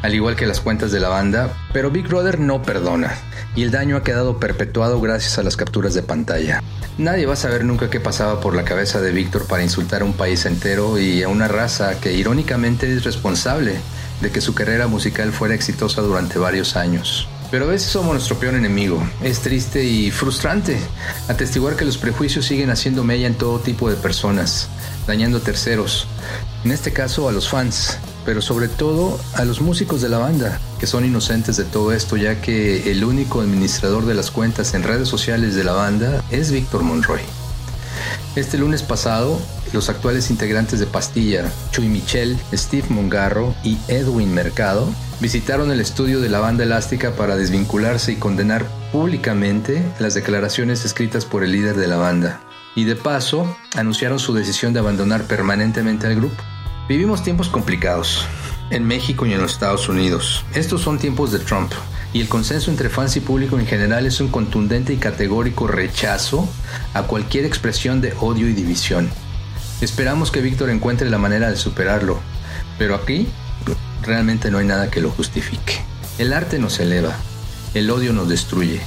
al 0.00 0.14
igual 0.14 0.34
que 0.34 0.46
las 0.46 0.60
cuentas 0.60 0.90
de 0.90 1.00
la 1.00 1.10
banda, 1.10 1.54
pero 1.74 1.90
Big 1.90 2.08
Brother 2.08 2.40
no 2.40 2.62
perdona, 2.62 3.14
y 3.54 3.62
el 3.62 3.70
daño 3.70 3.96
ha 3.96 4.02
quedado 4.02 4.38
perpetuado 4.38 5.00
gracias 5.00 5.38
a 5.38 5.42
las 5.42 5.56
capturas 5.56 5.94
de 5.94 6.02
pantalla. 6.02 6.62
Nadie 6.98 7.26
va 7.26 7.34
a 7.34 7.36
saber 7.36 7.64
nunca 7.64 7.90
qué 7.90 8.00
pasaba 8.00 8.40
por 8.40 8.54
la 8.54 8.64
cabeza 8.64 9.00
de 9.00 9.12
Víctor 9.12 9.46
para 9.46 9.62
insultar 9.62 10.02
a 10.02 10.04
un 10.04 10.12
país 10.12 10.44
entero 10.46 10.98
y 10.98 11.22
a 11.22 11.28
una 11.28 11.48
raza 11.48 11.98
que 12.00 12.12
irónicamente 12.12 12.92
es 12.92 13.04
responsable 13.04 13.76
de 14.20 14.30
que 14.30 14.40
su 14.40 14.54
carrera 14.54 14.86
musical 14.86 15.32
fuera 15.32 15.54
exitosa 15.54 16.00
durante 16.02 16.38
varios 16.38 16.76
años. 16.76 17.28
Pero 17.50 17.66
a 17.66 17.68
veces 17.68 17.90
somos 17.90 18.14
nuestro 18.14 18.38
peor 18.38 18.54
enemigo. 18.54 19.02
Es 19.22 19.40
triste 19.40 19.84
y 19.84 20.10
frustrante 20.10 20.78
atestiguar 21.28 21.76
que 21.76 21.84
los 21.84 21.98
prejuicios 21.98 22.46
siguen 22.46 22.70
haciendo 22.70 23.04
mella 23.04 23.26
en 23.26 23.34
todo 23.34 23.58
tipo 23.58 23.90
de 23.90 23.96
personas, 23.96 24.68
dañando 25.06 25.38
a 25.38 25.42
terceros, 25.42 26.06
en 26.64 26.72
este 26.72 26.92
caso 26.92 27.28
a 27.28 27.32
los 27.32 27.48
fans, 27.48 27.98
pero 28.24 28.42
sobre 28.42 28.68
todo 28.68 29.18
a 29.34 29.44
los 29.44 29.60
músicos 29.60 30.00
de 30.02 30.08
la 30.08 30.18
banda, 30.18 30.60
que 30.78 30.86
son 30.86 31.04
inocentes 31.04 31.56
de 31.56 31.64
todo 31.64 31.92
esto, 31.92 32.16
ya 32.16 32.40
que 32.40 32.90
el 32.90 33.04
único 33.04 33.40
administrador 33.40 34.06
de 34.06 34.14
las 34.14 34.30
cuentas 34.30 34.74
en 34.74 34.82
redes 34.82 35.08
sociales 35.08 35.54
de 35.54 35.64
la 35.64 35.72
banda 35.72 36.22
es 36.30 36.50
Víctor 36.50 36.82
Monroy. 36.82 37.20
Este 38.34 38.56
lunes 38.56 38.82
pasado, 38.82 39.38
los 39.72 39.90
actuales 39.90 40.30
integrantes 40.30 40.80
de 40.80 40.86
Pastilla, 40.86 41.50
Chuy 41.70 41.88
Michel, 41.88 42.38
Steve 42.52 42.86
Mongarro 42.88 43.54
y 43.62 43.78
Edwin 43.88 44.32
Mercado, 44.32 44.88
visitaron 45.20 45.70
el 45.70 45.80
estudio 45.80 46.20
de 46.20 46.30
la 46.30 46.40
banda 46.40 46.64
elástica 46.64 47.12
para 47.12 47.36
desvincularse 47.36 48.12
y 48.12 48.16
condenar 48.16 48.66
públicamente 48.90 49.84
las 49.98 50.14
declaraciones 50.14 50.84
escritas 50.84 51.24
por 51.24 51.44
el 51.44 51.52
líder 51.52 51.76
de 51.76 51.88
la 51.88 51.96
banda. 51.96 52.40
Y 52.74 52.84
de 52.84 52.96
paso, 52.96 53.54
anunciaron 53.76 54.18
su 54.18 54.32
decisión 54.32 54.72
de 54.72 54.80
abandonar 54.80 55.24
permanentemente 55.24 56.06
al 56.06 56.16
grupo. 56.16 56.42
Vivimos 56.88 57.22
tiempos 57.22 57.48
complicados, 57.48 58.26
en 58.70 58.84
México 58.84 59.24
y 59.24 59.32
en 59.32 59.40
los 59.40 59.52
Estados 59.52 59.88
Unidos. 59.88 60.44
Estos 60.52 60.80
son 60.80 60.98
tiempos 60.98 61.30
de 61.30 61.38
Trump, 61.38 61.70
y 62.12 62.20
el 62.20 62.28
consenso 62.28 62.72
entre 62.72 62.88
fans 62.88 63.16
y 63.16 63.20
público 63.20 63.56
en 63.56 63.66
general 63.66 64.04
es 64.04 64.20
un 64.20 64.28
contundente 64.28 64.92
y 64.92 64.96
categórico 64.96 65.68
rechazo 65.68 66.48
a 66.92 67.04
cualquier 67.04 67.44
expresión 67.44 68.00
de 68.00 68.14
odio 68.20 68.48
y 68.48 68.52
división. 68.52 69.08
Esperamos 69.80 70.32
que 70.32 70.40
Víctor 70.40 70.70
encuentre 70.70 71.08
la 71.08 71.18
manera 71.18 71.50
de 71.50 71.56
superarlo, 71.56 72.18
pero 72.78 72.96
aquí 72.96 73.28
realmente 74.02 74.50
no 74.50 74.58
hay 74.58 74.66
nada 74.66 74.90
que 74.90 75.00
lo 75.00 75.10
justifique. 75.10 75.84
El 76.18 76.32
arte 76.32 76.58
nos 76.58 76.80
eleva, 76.80 77.16
el 77.74 77.90
odio 77.90 78.12
nos 78.12 78.28
destruye. 78.28 78.80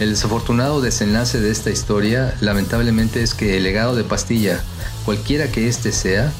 El 0.00 0.10
desafortunado 0.10 0.80
desenlace 0.80 1.40
de 1.40 1.50
esta 1.50 1.68
historia 1.68 2.34
lamentablemente 2.40 3.22
es 3.22 3.34
que 3.34 3.58
el 3.58 3.64
legado 3.64 3.94
de 3.94 4.04
Pastilla, 4.04 4.62
cualquiera 5.04 5.48
que 5.48 5.68
éste 5.68 5.92
sea, 5.92 6.32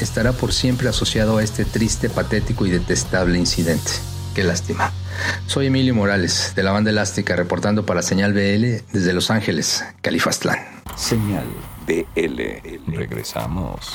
estará 0.00 0.32
por 0.32 0.52
siempre 0.52 0.88
asociado 0.88 1.38
a 1.38 1.42
este 1.42 1.64
triste, 1.64 2.08
patético 2.08 2.66
y 2.66 2.70
detestable 2.70 3.38
incidente. 3.38 3.90
Qué 4.34 4.42
lástima. 4.44 4.92
Soy 5.46 5.66
Emilio 5.66 5.94
Morales, 5.94 6.52
de 6.56 6.62
la 6.62 6.72
banda 6.72 6.90
Elástica, 6.90 7.36
reportando 7.36 7.84
para 7.84 8.02
Señal 8.02 8.32
BL 8.32 8.82
desde 8.92 9.12
Los 9.12 9.30
Ángeles, 9.30 9.84
Califastlán. 10.00 10.58
Señal 10.96 11.46
BL. 11.86 12.96
Regresamos. 12.96 13.92